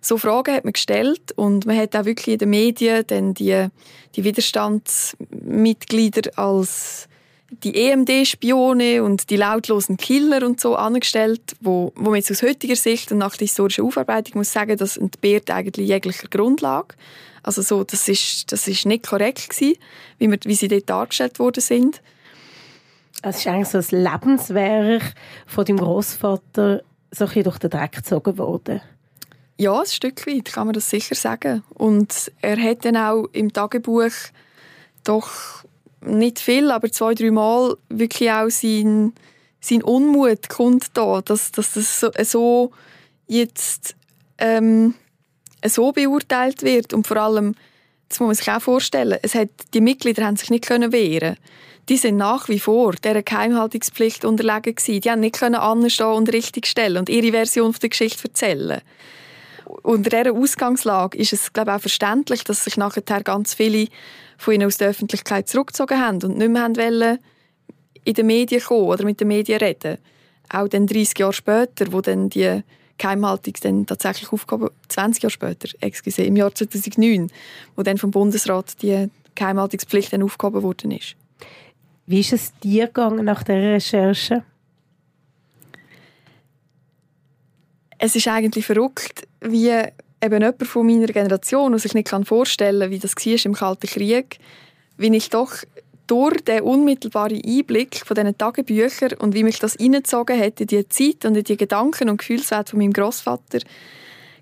So 0.02 0.18
Fragen 0.18 0.56
hat 0.56 0.64
man 0.64 0.74
gestellt 0.74 1.32
und 1.36 1.68
man 1.68 1.78
hat 1.78 1.96
auch 1.96 2.06
wirklich 2.06 2.34
in 2.34 2.40
den 2.40 2.50
Medien 2.50 3.04
dann 3.06 3.36
die, 3.36 3.68
die 4.16 4.24
Widerstandsmitglieder 4.24 6.32
als 6.38 7.08
die 7.52 7.76
EMD-Spione 7.76 9.04
und 9.04 9.30
die 9.30 9.36
lautlosen 9.36 9.98
Killer 9.98 10.46
und 10.46 10.60
so 10.60 10.76
angestellt, 10.76 11.56
wo, 11.60 11.92
wo 11.96 12.10
man 12.10 12.16
jetzt 12.16 12.32
aus 12.32 12.42
heutiger 12.42 12.76
Sicht 12.76 13.12
und 13.12 13.20
nach 13.20 13.36
der 13.36 13.46
historischen 13.46 13.86
Aufarbeitung 13.86 14.40
muss 14.40 14.52
sagen, 14.52 14.78
das 14.78 14.98
entbehrt 14.98 15.52
eigentlich 15.52 15.88
jeglicher 15.88 16.28
Grundlage. 16.30 16.96
Also 17.44 17.62
so, 17.62 17.84
das 17.84 18.08
ist, 18.08 18.52
das 18.52 18.68
ist 18.68 18.86
nicht 18.86 19.08
korrekt 19.08 19.50
gewesen, 19.50 19.76
wie, 20.18 20.32
wir, 20.32 20.40
wie 20.44 20.56
sie 20.56 20.68
dort 20.68 20.90
dargestellt 20.90 21.40
worden 21.40 21.62
sind. 21.62 22.02
Es 23.22 23.40
ist 23.40 23.48
eigentlich 23.48 23.68
so 23.68 23.78
ein 23.78 24.04
Lebenswerk 24.04 25.14
von 25.46 25.66
deinem 25.66 25.78
Großvater 25.78 26.82
so 27.12 27.26
ein 27.26 27.44
durch 27.44 27.60
den 27.60 27.70
Dreck 27.70 27.92
gezogen 27.92 28.38
worden. 28.38 28.82
Ja, 29.62 29.80
ein 29.80 29.86
Stück 29.86 30.26
weit 30.26 30.46
kann 30.46 30.66
man 30.66 30.74
das 30.74 30.90
sicher 30.90 31.14
sagen. 31.14 31.62
Und 31.76 32.32
er 32.42 32.60
hat 32.60 32.84
dann 32.84 32.98
auch 32.98 33.28
im 33.32 33.54
Tagebuch 33.54 34.10
doch 35.04 35.30
nicht 36.04 36.40
viel, 36.40 36.72
aber 36.72 36.92
zwei, 36.92 37.14
drei 37.14 37.30
Mal 37.30 37.78
wirklich 37.88 38.32
auch 38.32 38.50
sein, 38.50 39.14
sein 39.60 39.84
Unmut 39.84 40.50
kommt 40.50 40.98
da, 40.98 41.22
dass, 41.22 41.52
dass 41.52 41.74
das 41.74 42.00
so, 42.00 42.10
so 42.24 42.72
jetzt 43.28 43.96
ähm, 44.40 44.96
so 45.64 45.92
beurteilt 45.92 46.64
wird 46.64 46.92
und 46.92 47.06
vor 47.06 47.18
allem, 47.18 47.54
das 48.10 48.20
muss 48.20 48.28
man 48.28 48.36
sich 48.36 48.50
auch 48.50 48.64
vorstellen, 48.64 49.20
es 49.22 49.36
hat, 49.36 49.50
die 49.76 49.82
Mitglieder 49.82 50.26
haben 50.26 50.38
sich 50.38 50.50
nicht 50.50 50.66
können 50.66 50.92
wehren 50.92 51.38
die 51.88 51.98
sind 51.98 52.18
nach 52.18 52.48
wie 52.48 52.60
vor 52.60 52.94
dieser 52.94 53.22
Geheimhaltungspflicht 53.22 54.24
unterlegen 54.24 54.76
gewesen. 54.76 55.02
Die 55.02 55.10
haben 55.12 55.20
nicht 55.20 55.40
können 55.40 55.56
anstehen 55.56 56.08
und 56.08 56.32
richtig 56.32 56.68
stellen 56.68 56.98
und 56.98 57.10
ihre 57.10 57.32
Version 57.32 57.76
der 57.82 57.90
Geschichte 57.90 58.28
erzählen. 58.28 58.82
Unter 59.66 60.10
dieser 60.10 60.36
Ausgangslage 60.36 61.18
ist 61.18 61.34
es, 61.34 61.54
glaube 61.54 61.72
ich, 61.72 61.78
auch 61.78 61.82
verständlich, 61.82 62.44
dass 62.44 62.64
sich 62.64 62.78
nachher 62.78 63.02
ganz 63.02 63.54
viele 63.54 63.88
von 64.38 64.54
ihnen 64.54 64.68
aus 64.68 64.78
der 64.78 64.90
Öffentlichkeit 64.90 65.48
zurückgezogen 65.48 66.00
haben 66.00 66.22
und 66.24 66.38
nicht 66.38 66.50
mehr 66.50 66.70
wollen, 66.70 67.20
in 68.04 68.14
den 68.14 68.26
Medien 68.26 68.62
kommen 68.62 68.88
oder 68.88 69.06
mit 69.06 69.20
den 69.20 69.28
Medien 69.28 69.60
reden. 69.60 69.98
Auch 70.50 70.68
dann 70.68 70.88
30 70.88 71.18
Jahre 71.20 71.34
später, 71.34 71.92
wo 71.94 72.02
dann 72.02 72.30
die 72.30 72.64
Geheimhaltung 72.98 73.54
dann 73.62 73.86
tatsächlich 73.86 74.32
aufgehoben, 74.32 74.70
20 74.90 75.24
Jahre 75.24 75.32
später, 75.32 75.70
excuse, 75.80 76.24
im 76.24 76.36
Jahr 76.36 76.54
2009, 76.54 77.32
wo 77.76 77.84
dann 77.84 77.98
vom 77.98 78.12
Bundesrat 78.12 78.82
die 78.82 79.10
Geheimhaltungspflicht 79.36 80.14
dann 80.14 80.24
aufgehoben 80.24 80.64
worden 80.64 80.92
ist. 80.92 81.16
Wie 82.06 82.20
ist 82.20 82.34
es 82.34 82.54
dir 82.60 82.88
gegangen 82.88 83.26
nach 83.26 83.44
der 83.44 83.74
Recherche? 83.74 84.44
Es 88.04 88.16
ist 88.16 88.28
eigentlich 88.28 88.66
verrückt, 88.66 89.28
wie 89.42 89.70
eben 89.70 90.42
jemand 90.42 90.68
von 90.68 90.88
meiner 90.88 91.06
Generation, 91.06 91.72
der 91.72 91.80
sich 91.80 91.94
nicht 91.94 92.10
vorstellen 92.24 92.80
kann, 92.82 92.90
wie 92.90 92.98
das 92.98 93.16
war 93.16 93.46
im 93.46 93.54
Kalten 93.54 93.88
Krieg, 93.88 94.40
wie 94.98 95.16
ich 95.16 95.30
doch 95.30 95.54
durch 96.08 96.42
den 96.42 96.64
unmittelbaren 96.64 97.40
Einblick 97.46 98.02
von 98.04 98.16
diesen 98.16 98.36
Tagebüchern 98.36 99.14
und 99.20 99.36
wie 99.36 99.44
mich 99.44 99.60
das 99.60 99.80
reingezogen 99.80 100.40
hat 100.40 100.60
in 100.60 100.66
die 100.66 100.90
Zeit 100.90 101.26
und 101.26 101.38
in 101.38 101.44
die 101.44 101.58
Gedanken 101.58 102.10
und 102.10 102.18
Gefühlswelt 102.18 102.72
von 102.72 102.80
meinem 102.80 102.92
Großvater, 102.92 103.60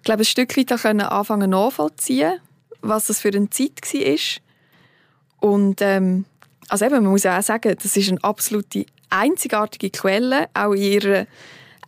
glaube, 0.04 0.22
ein 0.22 0.26
Stück 0.26 0.56
weit 0.58 0.82
können 0.82 1.02
anfangen 1.02 1.50
nachvollziehen, 1.50 2.39
was 2.82 3.08
das 3.08 3.19
für 3.19 3.28
eine 3.28 3.50
Zeit 3.50 3.82
war. 3.84 5.50
Und 5.50 5.82
ähm, 5.82 6.24
also 6.69 6.86
eben, 6.86 7.04
man 7.04 7.12
muss 7.12 7.24
ja 7.24 7.38
auch 7.38 7.43
sagen, 7.43 7.76
das 7.76 7.98
ist 7.98 8.10
eine 8.10 8.24
absolute 8.24 8.86
einzigartige 9.10 9.89
Quelle, 9.89 10.48
auch 10.54 10.72
in 10.72 10.82
ihrer 10.82 11.26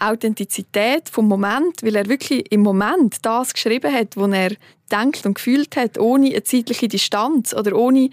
Authentizität 0.02 1.10
vom 1.10 1.28
Moment, 1.28 1.84
weil 1.84 1.96
er 1.96 2.08
wirklich 2.08 2.52
im 2.52 2.62
Moment 2.62 3.18
das 3.22 3.54
geschrieben 3.54 3.94
hat, 3.94 4.18
was 4.18 4.32
er 4.32 4.52
denkt 4.92 5.26
und 5.26 5.36
gefühlt 5.36 5.76
hat, 5.76 5.98
ohne 5.98 6.28
eine 6.28 6.44
zeitliche 6.44 6.88
Distanz 6.88 7.54
oder 7.54 7.76
ohne 7.76 8.10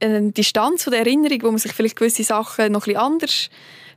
eine 0.00 0.32
Distanz 0.32 0.84
von 0.84 0.92
der 0.92 1.00
Erinnerung, 1.00 1.42
wo 1.42 1.50
man 1.50 1.58
sich 1.58 1.72
vielleicht 1.72 1.96
gewisse 1.96 2.24
Sachen 2.24 2.72
noch 2.72 2.86
ein 2.86 2.96
anders 2.96 3.50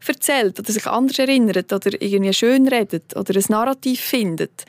erzählt 0.05 0.59
oder 0.59 0.71
sich 0.71 0.87
anders 0.87 1.19
erinnert 1.19 1.73
oder 1.73 2.01
irgendwie 2.01 2.33
schön 2.33 2.67
redet 2.67 3.15
oder 3.15 3.35
ein 3.35 3.45
Narrativ 3.49 3.99
findet. 3.99 4.65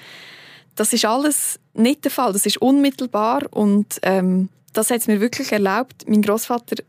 Das 0.74 0.92
ist 0.92 1.04
alles 1.04 1.60
nicht 1.74 2.04
der 2.04 2.10
Fall. 2.10 2.32
Das 2.32 2.46
ist 2.46 2.60
unmittelbar 2.60 3.46
und 3.50 3.98
ähm, 4.02 4.48
das 4.72 4.90
hat 4.90 5.00
es 5.00 5.06
mir 5.06 5.20
wirklich 5.20 5.52
erlaubt, 5.52 6.08
meinen 6.08 6.22
Großvater 6.22 6.82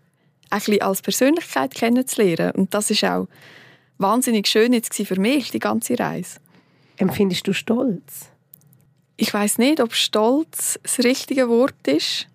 ein 0.49 0.81
als 0.81 1.01
Persönlichkeit 1.01 1.73
kennenzulernen. 1.73 2.51
Und 2.51 2.73
das 2.73 2.91
ist 2.91 3.03
auch 3.03 3.27
wahnsinnig 4.01 4.47
schön 4.47 4.73
jetzt 4.73 4.95
für 4.95 5.19
mich, 5.19 5.51
die 5.51 5.59
ganze 5.59 5.97
Reise. 5.97 6.39
Empfindest 6.97 7.47
du 7.47 7.53
Stolz? 7.53 8.29
Ich 9.17 9.33
weiß 9.33 9.57
nicht, 9.57 9.81
ob 9.81 9.93
Stolz 9.93 10.79
das 10.83 10.99
richtige 10.99 11.49
Wort 11.49 11.87
ist. 11.87 12.27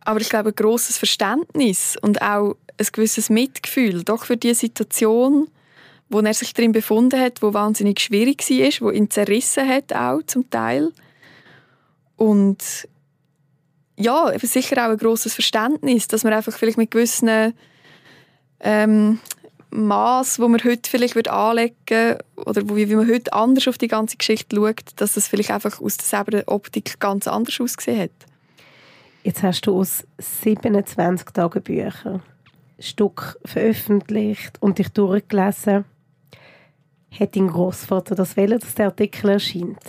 Aber 0.00 0.20
ich 0.20 0.28
glaube, 0.28 0.50
ein 0.50 0.54
grosses 0.54 0.96
Verständnis 0.96 1.96
und 2.00 2.22
auch 2.22 2.56
ein 2.78 2.86
gewisses 2.92 3.28
Mitgefühl 3.28 4.04
doch 4.04 4.24
für 4.24 4.36
die 4.36 4.54
Situation, 4.54 5.48
wo 6.08 6.20
er 6.20 6.34
sich 6.34 6.54
drin 6.54 6.72
befunden 6.72 7.20
hat, 7.20 7.42
wo 7.42 7.52
wahnsinnig 7.52 8.00
schwierig 8.00 8.48
war, 8.48 8.86
wo 8.86 8.90
ihn 8.90 9.10
zerrissen 9.10 9.68
hat 9.68 9.92
auch 9.92 10.22
zum 10.26 10.48
Teil. 10.48 10.92
Und 12.16 12.88
ja, 13.96 14.32
sicher 14.38 14.86
auch 14.86 14.92
ein 14.92 14.96
grosses 14.96 15.34
Verständnis, 15.34 16.08
dass 16.08 16.24
man 16.24 16.32
einfach 16.32 16.56
vielleicht 16.56 16.78
mit 16.78 16.90
gewissen 16.90 17.52
ähm, 18.60 19.20
Maß, 19.70 20.38
wo 20.38 20.48
man 20.48 20.62
heute 20.64 20.88
vielleicht 20.88 21.14
wird 21.14 21.28
anlegen 21.28 22.18
oder 22.36 22.62
wie, 22.68 22.88
wie 22.88 22.96
man 22.96 23.08
heute 23.08 23.32
anders 23.32 23.68
auf 23.68 23.78
die 23.78 23.88
ganze 23.88 24.16
Geschichte 24.16 24.56
schaut, 24.56 24.92
dass 24.96 25.14
das 25.14 25.28
vielleicht 25.28 25.50
einfach 25.50 25.80
aus 25.80 25.96
der 25.98 26.42
Optik 26.46 26.98
ganz 27.00 27.28
anders 27.28 27.60
ausgesehen 27.60 28.02
hat. 28.02 28.10
Jetzt 29.24 29.42
hast 29.42 29.62
du 29.62 29.78
aus 29.78 30.04
27 30.18 31.28
Tagebüchern 31.30 32.22
ein 32.78 32.82
Stück 32.82 33.38
veröffentlicht 33.44 34.56
und 34.60 34.78
dich 34.78 34.88
durchgelesen. 34.88 35.84
Hat 37.18 37.36
dein 37.36 37.48
Großvater 37.48 38.14
das 38.14 38.36
wollen, 38.36 38.58
dass 38.58 38.74
der 38.74 38.86
Artikel 38.86 39.30
erscheint? 39.30 39.82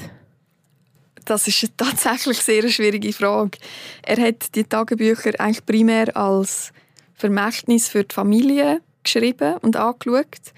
Das 1.25 1.47
ist 1.47 1.71
tatsächlich 1.77 2.39
sehr 2.39 2.63
eine 2.63 2.71
schwierige 2.71 3.13
Frage. 3.13 3.59
Er 4.01 4.17
hat 4.17 4.55
die 4.55 4.63
Tagebücher 4.63 5.39
eigentlich 5.39 5.65
primär 5.65 6.17
als 6.17 6.73
Vermächtnis 7.13 7.87
für 7.87 8.03
die 8.03 8.13
Familie 8.13 8.81
geschrieben 9.03 9.57
und 9.61 9.75
angeschaut. 9.75 10.53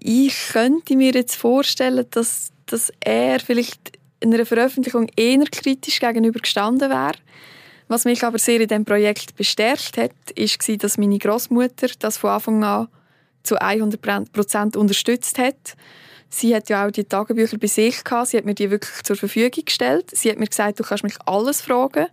Ich 0.00 0.48
könnte 0.52 0.96
mir 0.96 1.12
jetzt 1.12 1.34
vorstellen, 1.34 2.06
dass, 2.10 2.50
dass 2.66 2.92
er 3.00 3.40
vielleicht 3.40 3.98
in 4.20 4.34
einer 4.34 4.46
Veröffentlichung 4.46 5.08
eher 5.16 5.44
kritisch 5.44 6.00
gegenüber 6.00 6.40
gestanden 6.40 6.90
wäre. 6.90 7.18
Was 7.88 8.04
mich 8.04 8.22
aber 8.22 8.38
sehr 8.38 8.60
in 8.60 8.68
diesem 8.68 8.84
Projekt 8.84 9.34
bestärkt 9.36 9.96
hat, 9.96 10.12
war, 10.36 10.76
dass 10.76 10.98
meine 10.98 11.18
Großmutter 11.18 11.88
das 11.98 12.18
von 12.18 12.30
Anfang 12.30 12.64
an 12.64 12.88
zu 13.42 13.60
100 13.60 14.32
Prozent 14.32 14.76
unterstützt 14.76 15.38
hat 15.38 15.76
Sie 16.30 16.54
hat 16.54 16.68
ja 16.68 16.86
auch 16.86 16.90
die 16.90 17.04
Tagebücher 17.04 17.58
bei 17.58 17.66
sich 17.66 18.04
gehabt. 18.04 18.28
Sie 18.28 18.36
hat 18.36 18.44
mir 18.44 18.54
die 18.54 18.70
wirklich 18.70 19.02
zur 19.02 19.16
Verfügung 19.16 19.64
gestellt. 19.64 20.10
Sie 20.12 20.30
hat 20.30 20.38
mir 20.38 20.46
gesagt, 20.46 20.78
du 20.78 20.84
kannst 20.84 21.04
mich 21.04 21.16
alles 21.24 21.62
fragen. 21.62 22.06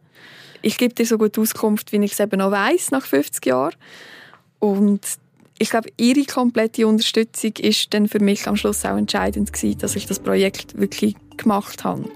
Ich 0.62 0.78
gebe 0.78 0.94
dir 0.94 1.06
so 1.06 1.18
gut 1.18 1.38
Auskunft, 1.38 1.92
wie 1.92 2.04
ich 2.04 2.14
es 2.14 2.20
eben 2.20 2.40
noch 2.40 2.52
weiß 2.52 2.92
nach 2.92 3.06
50 3.06 3.46
Jahren. 3.46 3.76
Und 4.60 5.02
ich 5.58 5.70
glaube, 5.70 5.90
ihre 5.98 6.26
komplette 6.26 6.86
Unterstützung 6.88 7.54
ist 7.60 7.94
dann 7.94 8.08
für 8.08 8.20
mich 8.20 8.48
am 8.48 8.58
Schluss 8.58 8.86
auch 8.86 8.98
entscheidend 8.98 9.54
gewesen, 9.54 9.80
dass 9.80 9.96
ich 9.96 10.06
das 10.06 10.20
Projekt 10.20 10.78
wirklich 10.80 11.16
gemacht 11.38 11.84
habe. 11.84 12.10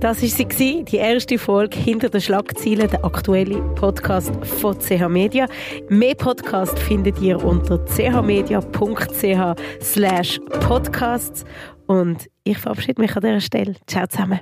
Das 0.00 0.22
war 0.22 0.50
sie, 0.50 0.82
die 0.84 0.96
erste 0.96 1.38
Folge 1.38 1.78
hinter 1.78 2.08
den 2.08 2.22
Schlagzeilen, 2.22 2.88
der 2.88 3.04
aktuelle 3.04 3.60
Podcast 3.74 4.32
von 4.46 4.78
CH 4.78 5.08
Media. 5.10 5.46
Mehr 5.90 6.14
Podcast 6.14 6.78
findet 6.78 7.20
ihr 7.20 7.42
unter 7.44 7.84
chmedia.ch 7.86 9.60
slash 9.82 10.40
podcasts. 10.60 11.44
Und 11.86 12.30
ich 12.44 12.56
verabschiede 12.56 13.02
mich 13.02 13.14
an 13.14 13.22
dieser 13.22 13.40
Stelle. 13.40 13.74
Ciao 13.86 14.06
zusammen. 14.06 14.40